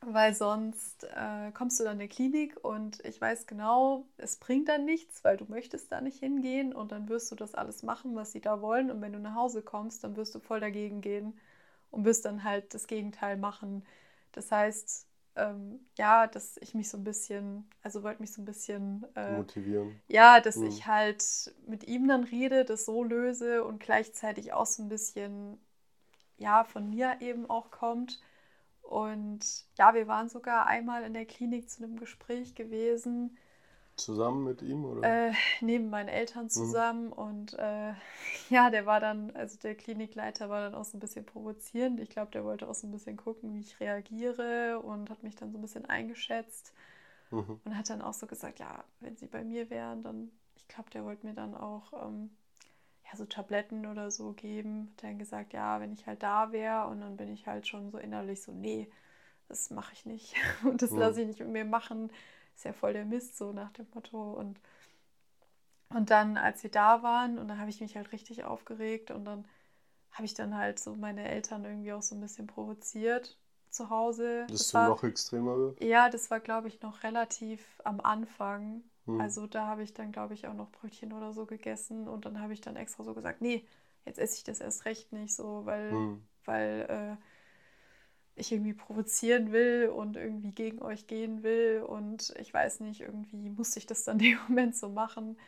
[0.00, 4.68] Weil sonst äh, kommst du dann in die Klinik und ich weiß genau, es bringt
[4.68, 8.14] dann nichts, weil du möchtest da nicht hingehen und dann wirst du das alles machen,
[8.14, 11.00] was sie da wollen und wenn du nach Hause kommst, dann wirst du voll dagegen
[11.00, 11.38] gehen
[11.90, 13.84] und wirst dann halt das Gegenteil machen.
[14.32, 18.46] Das heißt, ähm, ja, dass ich mich so ein bisschen, also wollte mich so ein
[18.46, 20.00] bisschen äh, motivieren.
[20.08, 20.66] Ja, dass mhm.
[20.66, 25.58] ich halt mit ihm dann rede, das so löse und gleichzeitig auch so ein bisschen,
[26.38, 28.20] ja, von mir eben auch kommt
[28.88, 29.40] und
[29.76, 33.36] ja, wir waren sogar einmal in der Klinik zu einem Gespräch gewesen.
[33.96, 35.28] Zusammen mit ihm oder?
[35.28, 36.50] Äh, neben meinen Eltern mhm.
[36.50, 37.06] zusammen.
[37.06, 37.12] Mhm.
[37.12, 37.94] Und äh,
[38.50, 41.98] ja, der war dann, also der Klinikleiter war dann auch so ein bisschen provozierend.
[42.00, 45.34] Ich glaube, der wollte auch so ein bisschen gucken, wie ich reagiere und hat mich
[45.34, 46.72] dann so ein bisschen eingeschätzt.
[47.30, 47.60] Mhm.
[47.64, 50.90] Und hat dann auch so gesagt, ja, wenn sie bei mir wären, dann, ich glaube,
[50.90, 52.30] der wollte mir dann auch ähm,
[53.06, 54.92] ja, so Tabletten oder so geben.
[54.96, 57.90] Hat dann gesagt, ja, wenn ich halt da wäre und dann bin ich halt schon
[57.90, 58.88] so innerlich so, nee,
[59.48, 60.34] das mache ich nicht
[60.64, 62.10] und das lasse ich nicht mit mir machen.
[62.56, 64.32] Ist ja voll der Mist, so nach dem Motto.
[64.32, 64.58] Und,
[65.90, 69.24] und dann, als wir da waren, und dann habe ich mich halt richtig aufgeregt und
[69.24, 69.44] dann
[70.12, 73.36] habe ich dann halt so meine Eltern irgendwie auch so ein bisschen provoziert
[73.70, 74.46] zu Hause.
[74.48, 75.74] Das du war, noch extremer?
[75.80, 78.82] Ja, das war, glaube ich, noch relativ am Anfang.
[79.06, 79.20] Hm.
[79.20, 82.40] Also da habe ich dann, glaube ich, auch noch Brötchen oder so gegessen und dann
[82.40, 83.64] habe ich dann extra so gesagt, nee,
[84.04, 86.22] jetzt esse ich das erst recht nicht so, weil, hm.
[86.44, 87.24] weil äh,
[88.36, 93.48] ich irgendwie provozieren will und irgendwie gegen euch gehen will und ich weiß nicht, irgendwie
[93.48, 95.38] musste ich das dann im Moment so machen.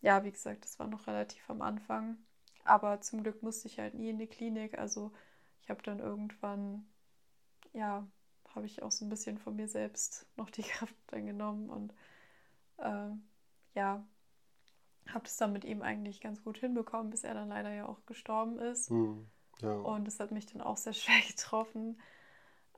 [0.00, 2.16] Ja, wie gesagt, das war noch relativ am Anfang.
[2.64, 4.78] Aber zum Glück musste ich halt nie in die Klinik.
[4.78, 5.12] Also
[5.62, 6.86] ich habe dann irgendwann,
[7.72, 8.06] ja,
[8.54, 11.94] habe ich auch so ein bisschen von mir selbst noch die Kraft dann genommen und
[12.78, 13.10] äh,
[13.74, 14.04] ja,
[15.08, 18.04] habe das dann mit ihm eigentlich ganz gut hinbekommen, bis er dann leider ja auch
[18.06, 18.90] gestorben ist.
[18.90, 19.26] Hm,
[19.60, 19.72] ja.
[19.72, 22.00] Und das hat mich dann auch sehr schwer getroffen.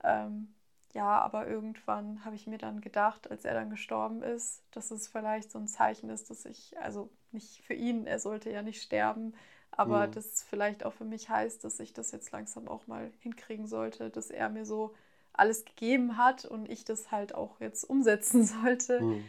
[0.02, 0.54] Ähm,
[0.92, 5.08] ja, aber irgendwann habe ich mir dann gedacht, als er dann gestorben ist, dass es
[5.08, 8.80] vielleicht so ein Zeichen ist, dass ich, also nicht für ihn, er sollte ja nicht
[8.80, 9.34] sterben,
[9.72, 10.12] aber mhm.
[10.12, 14.08] das vielleicht auch für mich heißt, dass ich das jetzt langsam auch mal hinkriegen sollte,
[14.08, 14.94] dass er mir so
[15.34, 19.02] alles gegeben hat und ich das halt auch jetzt umsetzen sollte.
[19.02, 19.24] Mhm.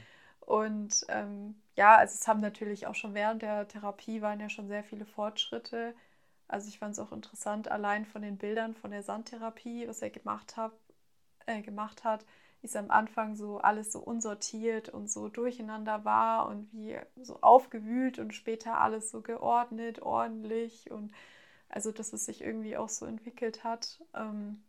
[0.47, 4.69] Und ähm, ja, also es haben natürlich auch schon während der Therapie waren ja schon
[4.69, 5.93] sehr viele Fortschritte.
[6.47, 10.09] Also ich fand es auch interessant, allein von den Bildern von der Sandtherapie, was er
[10.09, 10.71] gemacht hat,
[11.47, 12.25] äh, gemacht hat,
[12.61, 18.17] ist am Anfang so alles so unsortiert und so durcheinander war und wie so aufgewühlt
[18.19, 21.11] und später alles so geordnet, ordentlich und
[21.69, 24.01] also dass es sich irgendwie auch so entwickelt hat.
[24.15, 24.63] Ähm,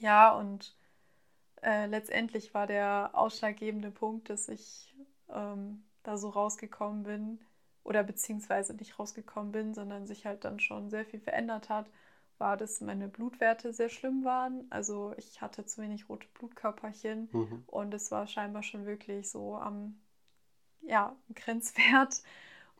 [0.00, 0.74] ja, und
[1.62, 4.94] äh, letztendlich war der ausschlaggebende Punkt, dass ich
[5.28, 7.40] ähm, da so rausgekommen bin
[7.84, 11.90] oder beziehungsweise nicht rausgekommen bin, sondern sich halt dann schon sehr viel verändert hat,
[12.38, 14.66] war, dass meine Blutwerte sehr schlimm waren.
[14.70, 17.64] Also ich hatte zu wenig rote Blutkörperchen mhm.
[17.66, 20.00] und es war scheinbar schon wirklich so am
[20.82, 22.22] ja, Grenzwert.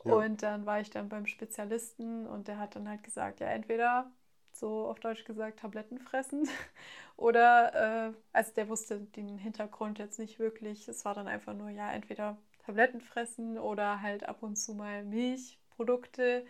[0.05, 0.15] Ja.
[0.15, 4.11] Und dann war ich dann beim Spezialisten und der hat dann halt gesagt, ja, entweder
[4.53, 6.49] so auf Deutsch gesagt, Tabletten fressen.
[7.17, 10.89] Oder, äh, also der wusste den Hintergrund jetzt nicht wirklich.
[10.89, 15.05] Es war dann einfach nur, ja, entweder Tabletten fressen oder halt ab und zu mal
[15.05, 16.45] Milchprodukte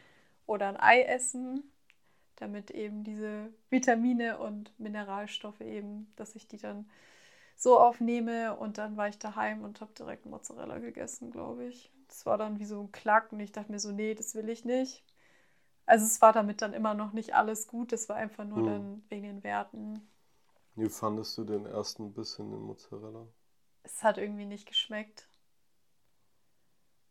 [0.46, 1.62] oder ein Ei essen,
[2.36, 6.88] damit eben diese Vitamine und Mineralstoffe eben, dass ich die dann
[7.56, 8.56] so aufnehme.
[8.56, 11.90] Und dann war ich daheim und habe direkt Mozzarella gegessen, glaube ich.
[12.08, 14.48] Das war dann wie so ein Klack und ich dachte mir so, nee, das will
[14.48, 15.04] ich nicht.
[15.86, 18.66] Also es war damit dann immer noch nicht alles gut, es war einfach nur hm.
[18.66, 20.00] dann wegen den Werten.
[20.76, 23.26] Wie fandest du den ersten Biss in Mozzarella?
[23.82, 25.28] Es hat irgendwie nicht geschmeckt.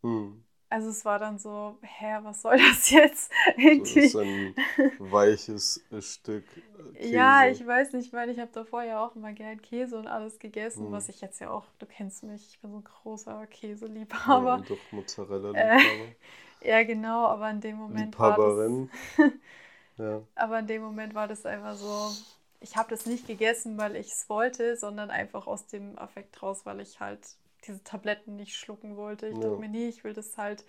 [0.01, 0.43] Hm.
[0.71, 3.31] Also es war dann so, hä, was soll das jetzt?
[3.57, 4.07] Irgendwie.
[4.07, 4.55] So ein
[4.99, 7.13] weiches Stück äh, Käse.
[7.13, 10.37] Ja, ich weiß nicht, weil ich habe davor ja auch immer gern Käse und alles
[10.37, 10.91] gegessen, hm.
[10.91, 14.47] was ich jetzt ja auch, du kennst mich, ich bin so ein großer Käseliebhaber.
[14.47, 15.73] Ja, und doch Mozzarella-Liebhaber.
[15.73, 16.15] Äh,
[16.61, 18.79] ja, genau, aber in dem Moment war das,
[19.97, 20.21] ja.
[20.35, 22.11] Aber in dem Moment war das einfach so,
[22.59, 26.65] ich habe das nicht gegessen, weil ich es wollte, sondern einfach aus dem Affekt raus,
[26.65, 27.21] weil ich halt
[27.67, 29.27] diese Tabletten nicht schlucken wollte.
[29.27, 29.41] Ich ja.
[29.41, 30.65] dachte mir, nee, ich will das halt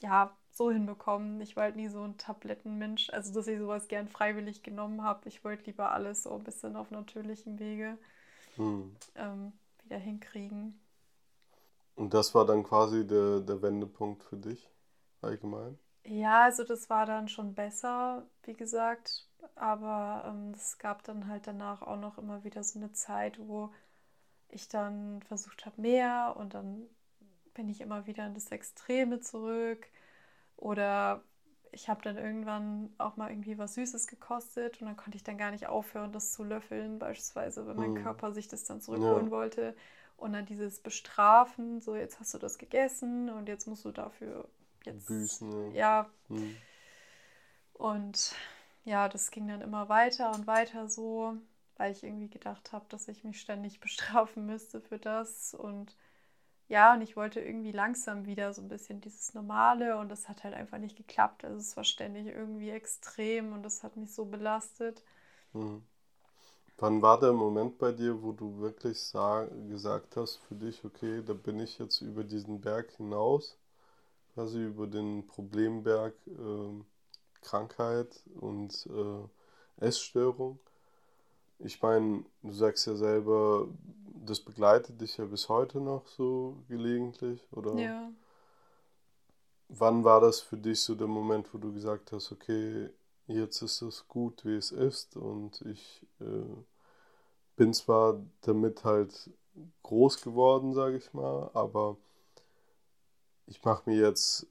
[0.00, 1.40] ja so hinbekommen.
[1.40, 5.28] Ich war halt nie so ein Tablettenmensch, also dass ich sowas gern freiwillig genommen habe.
[5.28, 7.98] Ich wollte lieber alles so ein bisschen auf natürlichem Wege
[8.56, 8.96] hm.
[9.16, 9.52] ähm,
[9.84, 10.80] wieder hinkriegen.
[11.96, 14.70] Und das war dann quasi der, der Wendepunkt für dich
[15.22, 15.78] allgemein?
[16.04, 19.26] Ja, also das war dann schon besser, wie gesagt.
[19.54, 23.70] Aber ähm, es gab dann halt danach auch noch immer wieder so eine Zeit, wo
[24.48, 26.86] ich dann versucht habe, mehr und dann
[27.54, 29.88] bin ich immer wieder in das Extreme zurück.
[30.56, 31.22] Oder
[31.72, 35.38] ich habe dann irgendwann auch mal irgendwie was Süßes gekostet und dann konnte ich dann
[35.38, 38.02] gar nicht aufhören, das zu löffeln, beispielsweise, wenn mein mhm.
[38.02, 39.30] Körper sich das dann zurückholen ja.
[39.30, 39.76] wollte.
[40.16, 44.48] Und dann dieses Bestrafen, so jetzt hast du das gegessen und jetzt musst du dafür
[44.84, 45.06] jetzt.
[45.06, 45.72] Büßen.
[45.72, 46.08] Ja.
[46.28, 46.56] Mhm.
[47.74, 48.34] Und
[48.84, 51.36] ja, das ging dann immer weiter und weiter so,
[51.76, 55.54] weil ich irgendwie gedacht habe, dass ich mich ständig bestrafen müsste für das.
[55.54, 55.96] Und
[56.68, 60.44] ja, und ich wollte irgendwie langsam wieder so ein bisschen dieses Normale und das hat
[60.44, 61.44] halt einfach nicht geklappt.
[61.44, 65.02] Also es war ständig irgendwie extrem und das hat mich so belastet.
[65.52, 65.86] Mhm.
[66.78, 71.22] Wann war der Moment bei dir, wo du wirklich sag, gesagt hast für dich, okay,
[71.24, 73.56] da bin ich jetzt über diesen Berg hinaus,
[74.34, 76.84] quasi über den Problemberg äh,
[77.40, 80.58] Krankheit und äh, Essstörung?
[81.60, 83.68] Ich meine, du sagst ja selber,
[84.26, 87.74] das begleitet dich ja bis heute noch so gelegentlich, oder?
[87.78, 88.10] Ja.
[89.68, 92.90] Wann war das für dich so der Moment, wo du gesagt hast, okay,
[93.26, 96.56] jetzt ist es gut, wie es ist und ich äh,
[97.56, 99.30] bin zwar damit halt
[99.82, 101.96] groß geworden, sage ich mal, aber
[103.46, 104.46] ich mache mir jetzt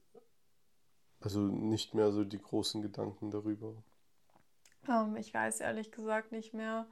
[1.19, 3.73] also nicht mehr so die großen Gedanken darüber.
[4.87, 6.87] Um, ähm, ich weiß ehrlich gesagt nicht mehr,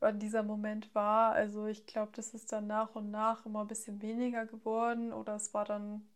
[0.00, 1.32] wann dieser Moment war.
[1.32, 5.36] Also ich glaube, das ist dann nach und nach immer ein bisschen weniger geworden oder
[5.36, 6.08] es war dann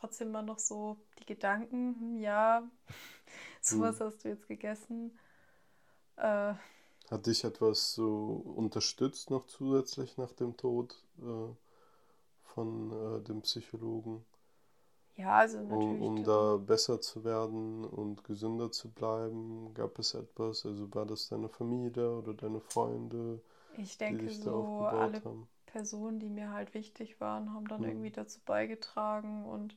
[0.00, 2.68] trotzdem immer noch so die Gedanken, hm, ja,
[3.60, 4.06] sowas hm.
[4.06, 5.18] hast du jetzt gegessen.
[6.16, 6.54] Äh,
[7.10, 11.54] Hat dich etwas so unterstützt noch zusätzlich nach dem Tod äh,
[12.42, 14.24] von äh, dem Psychologen?
[15.16, 16.00] Ja, also natürlich.
[16.00, 20.64] Um, um da besser zu werden und gesünder zu bleiben, gab es etwas?
[20.64, 23.40] Also war das deine Familie oder deine Freunde?
[23.76, 25.48] Ich denke, die so alle haben?
[25.66, 27.88] Personen, die mir halt wichtig waren, haben dann hm.
[27.88, 29.76] irgendwie dazu beigetragen und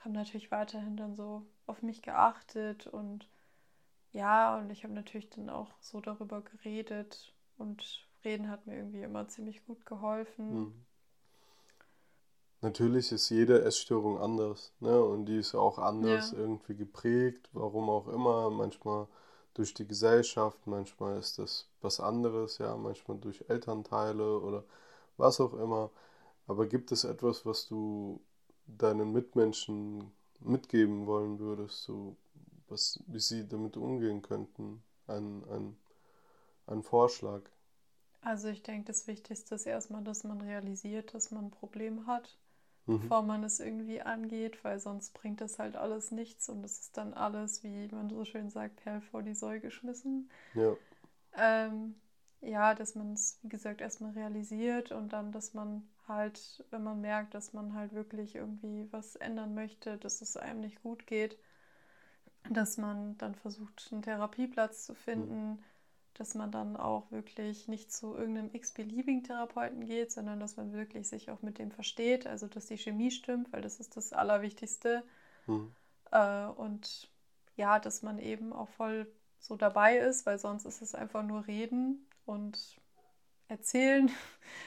[0.00, 3.28] haben natürlich weiterhin dann so auf mich geachtet und
[4.12, 9.02] ja, und ich habe natürlich dann auch so darüber geredet und reden hat mir irgendwie
[9.02, 10.48] immer ziemlich gut geholfen.
[10.48, 10.86] Hm.
[12.62, 15.02] Natürlich ist jede Essstörung anders, ne?
[15.02, 16.38] Und die ist auch anders ja.
[16.38, 18.50] irgendwie geprägt, warum auch immer.
[18.50, 19.06] Manchmal
[19.54, 24.64] durch die Gesellschaft, manchmal ist das was anderes, ja, manchmal durch Elternteile oder
[25.16, 25.90] was auch immer.
[26.46, 28.20] Aber gibt es etwas, was du
[28.78, 30.10] deinen Mitmenschen
[30.40, 32.16] mitgeben wollen würdest, so
[32.68, 34.82] was, wie sie damit umgehen könnten?
[35.06, 35.76] Ein, ein,
[36.66, 37.42] ein Vorschlag.
[38.22, 42.38] Also ich denke, das Wichtigste ist erstmal, dass man realisiert, dass man ein Problem hat
[42.90, 43.00] mhm.
[43.00, 46.96] bevor man es irgendwie angeht, weil sonst bringt das halt alles nichts und es ist
[46.96, 50.30] dann alles, wie man so schön sagt, Perl vor die Säule geschmissen.
[50.54, 50.76] Ja.
[51.36, 51.94] Ähm,
[52.40, 57.00] ja, dass man es, wie gesagt, erstmal realisiert und dann, dass man halt, wenn man
[57.00, 61.38] merkt, dass man halt wirklich irgendwie was ändern möchte, dass es einem nicht gut geht,
[62.50, 65.58] dass man dann versucht, einen Therapieplatz zu finden, mhm
[66.14, 71.08] dass man dann auch wirklich nicht zu irgendeinem x-beliebigen Therapeuten geht, sondern dass man wirklich
[71.08, 75.02] sich auch mit dem versteht, also dass die Chemie stimmt, weil das ist das Allerwichtigste.
[75.46, 75.72] Mhm.
[76.10, 77.10] Äh, und
[77.56, 81.46] ja, dass man eben auch voll so dabei ist, weil sonst ist es einfach nur
[81.46, 82.79] reden und
[83.50, 84.10] erzählen.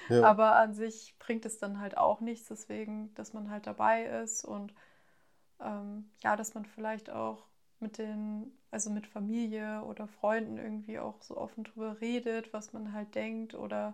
[0.10, 0.24] Ja.
[0.30, 4.46] Aber an sich bringt es dann halt auch nichts, deswegen, dass man halt dabei ist
[4.46, 4.74] und
[5.60, 7.48] ähm, ja, dass man vielleicht auch
[7.80, 12.94] mit den, also mit Familie oder Freunden irgendwie auch so offen drüber redet, was man
[12.94, 13.94] halt denkt oder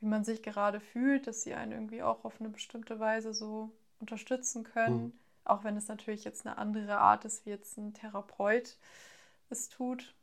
[0.00, 3.70] wie man sich gerade fühlt, dass sie einen irgendwie auch auf eine bestimmte Weise so
[4.00, 5.02] unterstützen können.
[5.02, 5.12] Mhm.
[5.44, 8.76] Auch wenn es natürlich jetzt eine andere Art ist, wie jetzt ein Therapeut
[9.48, 10.14] es tut.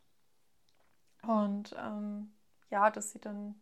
[1.23, 2.31] Und ähm,
[2.69, 3.55] ja, dass sie dann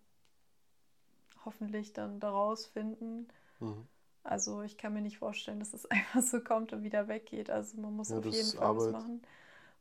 [1.46, 3.28] hoffentlich dann daraus finden.
[3.60, 3.88] Mhm.
[4.24, 7.50] Also ich kann mir nicht vorstellen, dass es einfach so kommt und wieder weggeht.
[7.50, 8.94] Also man muss ja, auf jeden Fall Arbeit.
[8.94, 9.22] was machen.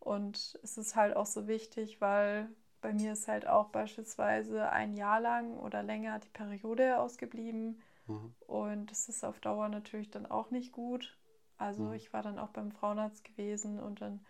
[0.00, 2.48] Und es ist halt auch so wichtig, weil
[2.80, 7.82] bei mir ist halt auch beispielsweise ein Jahr lang oder länger die Periode ausgeblieben.
[8.06, 8.34] Mhm.
[8.46, 11.16] Und es ist auf Dauer natürlich dann auch nicht gut.
[11.58, 11.94] Also mhm.
[11.94, 14.20] ich war dann auch beim Frauenarzt gewesen und dann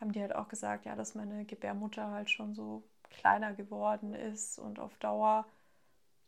[0.00, 4.58] haben die halt auch gesagt, ja, dass meine Gebärmutter halt schon so kleiner geworden ist
[4.58, 5.46] und auf Dauer,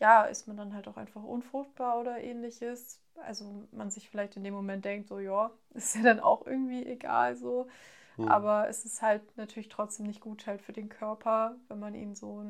[0.01, 3.01] ja, ist man dann halt auch einfach unfruchtbar oder ähnliches.
[3.17, 6.85] Also man sich vielleicht in dem Moment denkt, so, ja, ist ja dann auch irgendwie
[6.87, 7.69] egal so.
[8.17, 8.29] Mhm.
[8.29, 12.15] Aber es ist halt natürlich trotzdem nicht gut halt für den Körper, wenn man ihn
[12.15, 12.45] so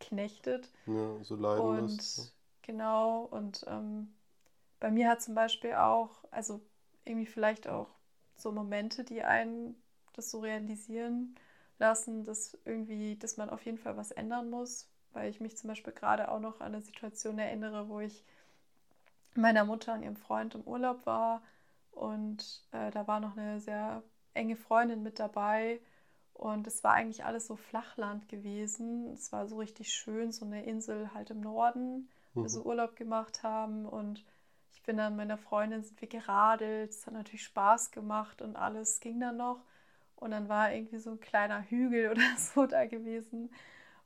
[0.00, 0.70] knechtet.
[0.86, 2.18] Ja, so leiden und, lässt.
[2.18, 2.24] Ja.
[2.62, 4.14] Genau, und ähm,
[4.80, 6.60] bei mir hat zum Beispiel auch, also
[7.04, 7.88] irgendwie vielleicht auch
[8.36, 9.76] so Momente, die einen
[10.14, 11.34] das so realisieren
[11.78, 15.68] lassen, dass irgendwie, dass man auf jeden Fall was ändern muss, weil ich mich zum
[15.68, 18.24] Beispiel gerade auch noch an eine Situation erinnere, wo ich
[19.34, 21.42] meiner Mutter und ihrem Freund im Urlaub war
[21.92, 24.02] und äh, da war noch eine sehr
[24.34, 25.80] enge Freundin mit dabei.
[26.34, 29.12] Und es war eigentlich alles so Flachland gewesen.
[29.12, 32.44] Es war so richtig schön, so eine Insel halt im Norden, wo mhm.
[32.44, 33.86] wir so Urlaub gemacht haben.
[33.86, 34.24] Und
[34.72, 36.90] ich bin dann meiner Freundin sind wir geradelt.
[36.90, 39.62] Es hat natürlich Spaß gemacht und alles ging dann noch.
[40.16, 43.50] Und dann war irgendwie so ein kleiner Hügel oder so da gewesen.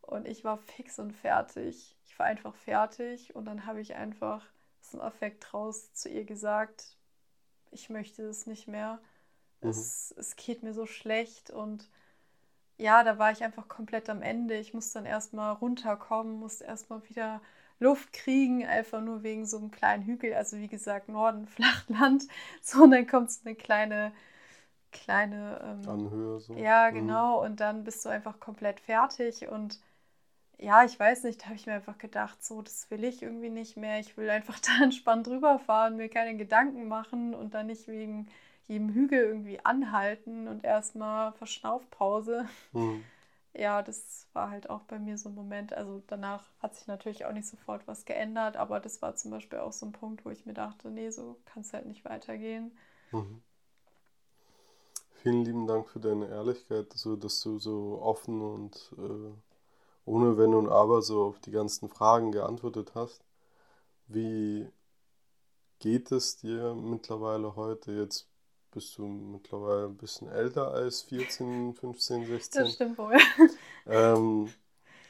[0.06, 1.96] Und ich war fix und fertig.
[2.06, 3.34] Ich war einfach fertig.
[3.34, 4.44] Und dann habe ich einfach
[4.80, 6.96] aus dem Affekt raus zu ihr gesagt,
[7.70, 9.00] ich möchte es nicht mehr.
[9.60, 9.70] Mhm.
[9.70, 11.88] Es, es geht mir so schlecht und
[12.78, 14.56] ja, da war ich einfach komplett am Ende.
[14.56, 17.40] Ich musste dann erstmal runterkommen, musste erstmal wieder
[17.78, 20.34] Luft kriegen, einfach nur wegen so einem kleinen Hügel.
[20.34, 22.24] Also wie gesagt, Norden, Flachland.
[22.62, 24.12] So, und dann kommt so eine kleine,
[24.92, 26.40] kleine ähm, Anhöhe.
[26.40, 26.54] So.
[26.54, 26.94] Ja, mhm.
[26.94, 27.38] genau.
[27.38, 27.46] Mhm.
[27.46, 29.48] Und dann bist du einfach komplett fertig.
[29.48, 29.80] Und
[30.58, 33.50] ja, ich weiß nicht, da habe ich mir einfach gedacht, so, das will ich irgendwie
[33.50, 34.00] nicht mehr.
[34.00, 38.28] Ich will einfach da entspannt drüber fahren, mir keine Gedanken machen und dann nicht wegen
[38.66, 42.46] jedem Hügel irgendwie anhalten und erstmal Verschnaufpause.
[42.72, 43.04] Mhm.
[43.58, 45.72] Ja, das war halt auch bei mir so ein Moment.
[45.72, 49.60] Also danach hat sich natürlich auch nicht sofort was geändert, aber das war zum Beispiel
[49.60, 52.76] auch so ein Punkt, wo ich mir dachte, nee, so kann es halt nicht weitergehen.
[53.12, 53.42] Mhm.
[55.22, 59.32] Vielen lieben Dank für deine Ehrlichkeit, so dass du so offen und äh,
[60.06, 63.22] ohne Wenn und Aber so auf die ganzen Fragen geantwortet hast.
[64.06, 64.66] Wie
[65.80, 67.92] geht es dir mittlerweile heute?
[67.92, 68.28] Jetzt
[68.70, 72.62] bist du mittlerweile ein bisschen älter als 14, 15, 16.
[72.62, 73.16] Das stimmt wohl.
[73.88, 74.52] Ähm,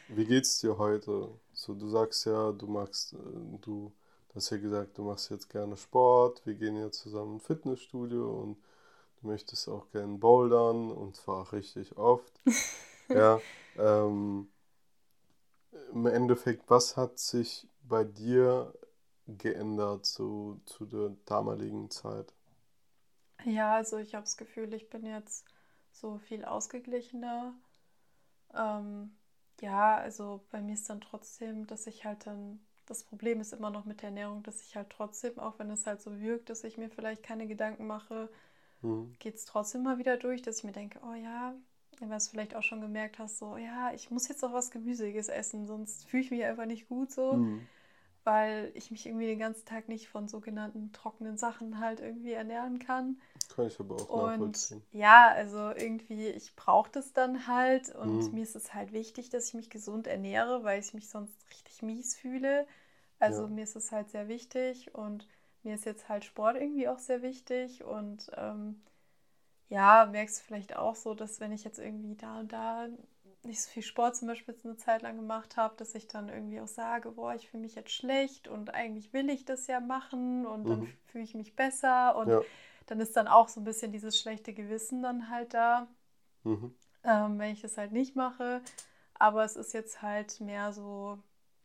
[0.09, 1.31] wie geht's dir heute?
[1.55, 3.91] So, du sagst ja, du magst, äh, du
[4.35, 8.59] hast ja gesagt, du machst jetzt gerne Sport, wir gehen jetzt zusammen ins Fitnessstudio und
[9.21, 12.39] du möchtest auch gerne bouldern und zwar richtig oft.
[13.09, 13.41] ja.
[13.79, 14.49] Ähm,
[15.93, 18.73] Im Endeffekt, was hat sich bei dir
[19.27, 22.33] geändert so, zu der damaligen Zeit?
[23.45, 25.45] Ja, also ich habe das Gefühl, ich bin jetzt
[25.93, 27.55] so viel ausgeglichener.
[28.55, 29.17] Ähm,
[29.61, 33.71] ja, also bei mir ist dann trotzdem, dass ich halt dann, das Problem ist immer
[33.71, 36.65] noch mit der Ernährung, dass ich halt trotzdem, auch wenn es halt so wirkt, dass
[36.65, 38.31] ich mir vielleicht keine Gedanken mache,
[38.83, 39.17] mhm.
[39.19, 41.55] geht es trotzdem mal wieder durch, dass ich mir denke, oh ja,
[41.99, 44.71] wenn du es vielleicht auch schon gemerkt hast, so, ja, ich muss jetzt auch was
[44.71, 47.35] Gemüsiges essen, sonst fühle ich mich einfach nicht gut so.
[47.35, 47.67] Mhm
[48.27, 52.81] weil ich mich irgendwie den ganzen Tag nicht von sogenannten trockenen Sachen halt irgendwie ernähren
[52.81, 53.21] kann.
[53.55, 54.75] Kann ich aber auch und.
[54.93, 58.35] Ja, also irgendwie, ich brauche das dann halt und mhm.
[58.35, 61.83] mir ist es halt wichtig, dass ich mich gesund ernähre, weil ich mich sonst richtig
[61.83, 62.67] mies fühle.
[63.21, 63.49] Also ja.
[63.49, 65.29] mir ist es halt sehr wichtig und
[65.63, 68.83] mir ist jetzt halt Sport irgendwie auch sehr wichtig und ähm,
[69.69, 72.89] ja, merkst du vielleicht auch so, dass wenn ich jetzt irgendwie da und da
[73.47, 76.61] nicht so viel Sport zum Beispiel eine Zeit lang gemacht habe, dass ich dann irgendwie
[76.61, 80.47] auch sage, boah, ich fühle mich jetzt schlecht und eigentlich will ich das ja machen
[80.47, 80.69] und mhm.
[80.69, 82.41] dann fühle ich mich besser und ja.
[82.87, 85.89] dann ist dann auch so ein bisschen dieses schlechte Gewissen dann halt da,
[86.45, 86.75] mhm.
[87.05, 88.63] ähm, wenn ich das halt nicht mache.
[89.15, 91.19] Aber es ist jetzt halt mehr so,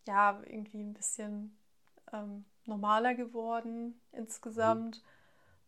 [0.08, 1.58] ja, irgendwie ein bisschen
[2.14, 5.04] ähm, normaler geworden insgesamt.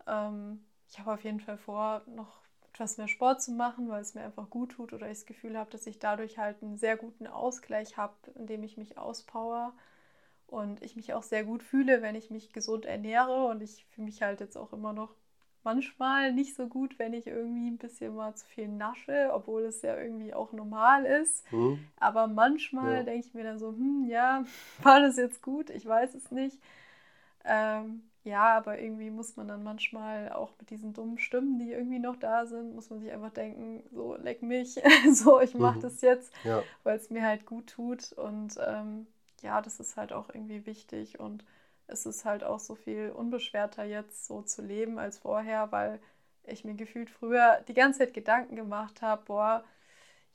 [0.05, 0.11] Mhm.
[0.11, 4.13] Ähm, ich habe auf jeden Fall vor, noch etwas mehr Sport zu machen, weil es
[4.13, 6.97] mir einfach gut tut oder ich das Gefühl habe, dass ich dadurch halt einen sehr
[6.97, 9.73] guten Ausgleich habe, indem ich mich auspower
[10.45, 14.05] und ich mich auch sehr gut fühle, wenn ich mich gesund ernähre und ich fühle
[14.05, 15.15] mich halt jetzt auch immer noch
[15.63, 19.81] manchmal nicht so gut, wenn ich irgendwie ein bisschen mal zu viel nasche, obwohl es
[19.81, 21.43] ja irgendwie auch normal ist.
[21.51, 21.87] Mhm.
[21.97, 23.03] Aber manchmal ja.
[23.03, 24.43] denke ich mir dann so, hm, ja,
[24.83, 25.71] war das jetzt gut?
[25.71, 26.59] Ich weiß es nicht.
[27.45, 31.99] Ähm, ja, aber irgendwie muss man dann manchmal auch mit diesen dummen Stimmen, die irgendwie
[31.99, 34.79] noch da sind, muss man sich einfach denken, so leck mich,
[35.11, 35.81] so ich mache mhm.
[35.81, 36.63] das jetzt, ja.
[36.83, 38.13] weil es mir halt gut tut.
[38.13, 39.07] Und ähm,
[39.41, 41.43] ja, das ist halt auch irgendwie wichtig und
[41.87, 45.99] es ist halt auch so viel unbeschwerter jetzt so zu leben als vorher, weil
[46.45, 49.63] ich mir gefühlt früher die ganze Zeit Gedanken gemacht habe, boah,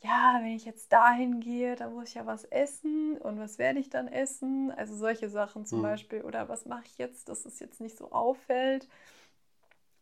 [0.01, 3.81] ja, wenn ich jetzt dahin gehe, dann muss ich ja was essen und was werde
[3.81, 4.71] ich dann essen?
[4.71, 5.85] Also solche Sachen zum mhm.
[5.85, 6.23] Beispiel.
[6.23, 8.89] Oder was mache ich jetzt, dass es jetzt nicht so auffällt?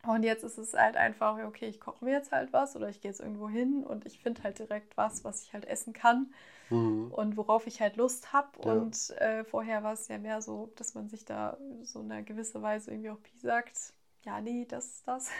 [0.07, 3.01] Und jetzt ist es halt einfach, okay, ich koche mir jetzt halt was oder ich
[3.01, 6.32] gehe jetzt irgendwo hin und ich finde halt direkt was, was ich halt essen kann
[6.70, 7.11] mhm.
[7.11, 8.49] und worauf ich halt Lust habe.
[8.64, 8.72] Ja.
[8.72, 12.22] Und äh, vorher war es ja mehr so, dass man sich da so in einer
[12.22, 13.94] gewissen Weise irgendwie auch sagt,
[14.24, 15.30] ja, nee, das ist das.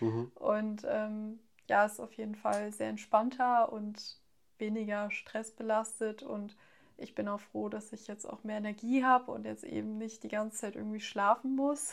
[0.00, 0.32] Mhm.
[0.34, 1.38] Und ähm,
[1.70, 4.18] ja, ist auf jeden Fall sehr entspannter und
[4.58, 6.56] weniger stressbelastet und
[6.96, 10.24] ich bin auch froh, dass ich jetzt auch mehr Energie habe und jetzt eben nicht
[10.24, 11.92] die ganze Zeit irgendwie schlafen muss.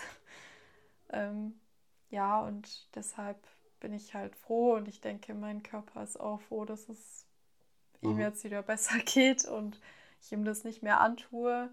[1.11, 1.59] ähm,
[2.09, 3.37] ja, und deshalb
[3.79, 7.27] bin ich halt froh und ich denke, mein Körper ist auch froh, dass es
[8.01, 8.09] mhm.
[8.09, 9.79] ihm jetzt wieder besser geht und
[10.23, 11.69] ich ihm das nicht mehr antue.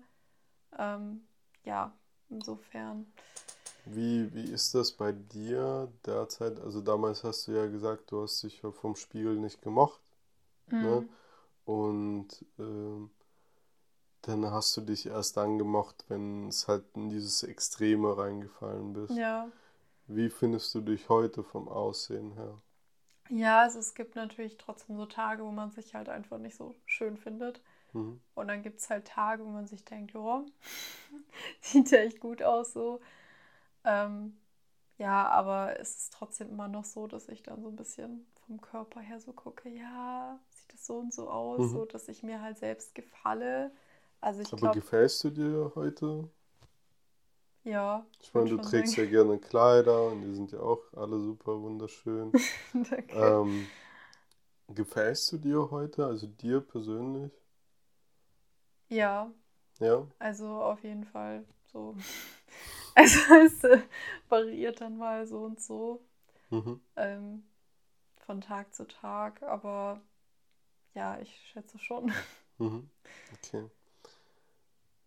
[0.78, 1.26] Ähm,
[1.64, 1.90] ja,
[2.28, 3.10] insofern
[3.86, 6.58] Wie, wie ist das bei dir derzeit?
[6.60, 10.00] Also damals hast du ja gesagt, du hast dich vom Spiegel nicht gemocht.
[10.68, 10.78] Ne?
[10.78, 10.82] Mhm.
[10.82, 11.08] Ne?
[11.66, 12.28] Und
[12.58, 13.08] äh,
[14.22, 19.16] dann hast du dich erst angemocht, wenn es halt in dieses Extreme reingefallen bist.
[19.16, 19.48] Ja.
[20.06, 22.60] Wie findest du dich heute vom Aussehen her?
[23.30, 26.74] Ja, also es gibt natürlich trotzdem so Tage, wo man sich halt einfach nicht so
[26.84, 27.60] schön findet.
[27.92, 28.20] Mhm.
[28.34, 30.44] Und dann gibt es halt Tage, wo man sich denkt, ja,
[31.60, 33.00] sieht ja echt gut aus so.
[33.84, 34.36] Ähm,
[34.98, 38.60] ja, aber es ist trotzdem immer noch so, dass ich dann so ein bisschen vom
[38.60, 41.68] Körper her so gucke, ja, sieht es so und so aus, mhm.
[41.68, 43.72] so dass ich mir halt selbst gefalle.
[44.20, 46.28] Also ich aber glaub, gefällst du dir heute?
[47.64, 48.06] Ja.
[48.20, 49.06] Ich meine, du trägst sagen.
[49.06, 52.32] ja gerne Kleider und die sind ja auch alle super wunderschön.
[52.72, 53.16] Danke.
[53.16, 53.66] Ähm,
[54.68, 57.32] gefällst du dir heute, also dir persönlich?
[58.88, 59.30] Ja.
[59.80, 60.06] Ja?
[60.18, 61.96] Also auf jeden Fall so.
[62.96, 63.80] Also es äh,
[64.28, 66.00] variiert dann mal so und so.
[66.50, 66.80] Mhm.
[66.96, 67.44] Ähm,
[68.24, 70.00] von Tag zu Tag, aber
[70.94, 72.12] ja, ich schätze schon.
[72.58, 72.88] Mhm.
[73.32, 73.68] Okay.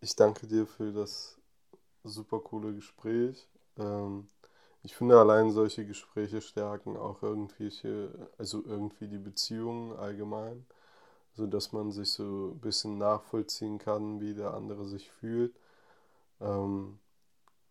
[0.02, 1.40] Ich danke dir für das
[2.04, 3.48] super coole Gespräch.
[3.78, 4.28] Ähm,
[4.82, 10.66] ich finde allein solche Gespräche stärken auch irgendwelche, also irgendwie die Beziehungen allgemein
[11.38, 15.54] so dass man sich so ein bisschen nachvollziehen kann, wie der andere sich fühlt.
[16.40, 16.98] Ähm,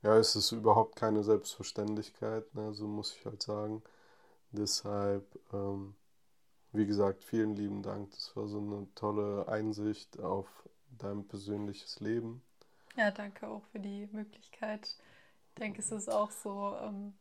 [0.04, 3.84] ja, es ist überhaupt keine Selbstverständlichkeit, ne, so muss ich halt sagen.
[4.52, 5.96] Deshalb, ähm,
[6.72, 8.12] wie gesagt, vielen lieben Dank.
[8.12, 10.48] Das war so eine tolle Einsicht auf
[10.98, 12.42] dein persönliches Leben.
[12.96, 14.96] Ja, danke auch für die Möglichkeit.
[15.50, 17.14] Ich denke, es ist auch so, ähm,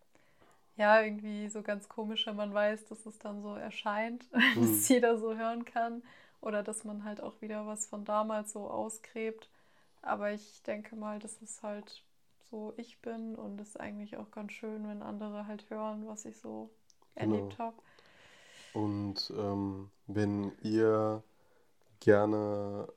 [0.77, 4.73] ja, irgendwie so ganz komisch, wenn man weiß, dass es dann so erscheint, mhm.
[4.73, 6.03] dass jeder so hören kann.
[6.41, 9.51] Oder dass man halt auch wieder was von damals so ausgräbt.
[10.03, 12.05] Aber ich denke mal, dass es halt
[12.51, 16.25] so ich bin und es ist eigentlich auch ganz schön, wenn andere halt hören, was
[16.25, 16.71] ich so
[17.15, 17.37] genau.
[17.37, 17.77] erlebt habe.
[18.75, 21.23] Und ähm, wenn ihr
[22.01, 22.89] gerne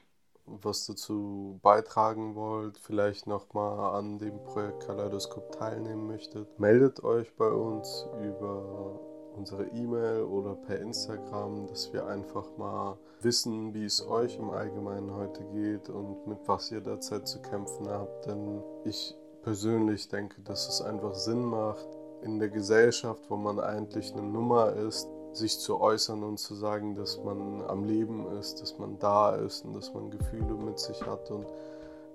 [0.45, 7.49] was dazu beitragen wollt, vielleicht nochmal an dem Projekt Kaleidoskop teilnehmen möchtet, meldet euch bei
[7.49, 8.99] uns über
[9.35, 15.13] unsere E-Mail oder per Instagram, dass wir einfach mal wissen, wie es euch im Allgemeinen
[15.13, 18.25] heute geht und mit was ihr derzeit zu kämpfen habt.
[18.25, 21.87] Denn ich persönlich denke, dass es einfach Sinn macht,
[22.21, 26.95] in der Gesellschaft, wo man eigentlich eine Nummer ist, sich zu äußern und zu sagen,
[26.95, 31.01] dass man am Leben ist, dass man da ist und dass man Gefühle mit sich
[31.05, 31.45] hat und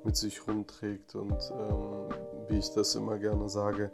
[0.05, 1.15] mit sich rumträgt.
[1.15, 2.09] Und ähm,
[2.49, 3.91] wie ich das immer gerne sage,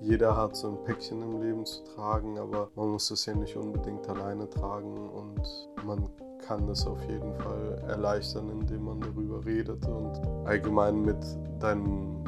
[0.00, 3.56] jeder hat so ein Päckchen im Leben zu tragen, aber man muss das ja nicht
[3.56, 6.08] unbedingt alleine tragen und man
[6.46, 10.12] kann das auf jeden Fall erleichtern, indem man darüber redet und
[10.46, 11.18] allgemein mit
[11.58, 12.24] deinem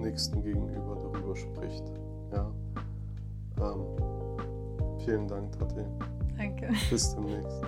[0.00, 1.84] Nächsten gegenüber darüber spricht.
[2.32, 2.50] Ja.
[3.58, 3.80] Ähm,
[5.04, 5.84] vielen Dank, Tati.
[6.36, 6.68] Danke.
[6.90, 7.62] Bis demnächst.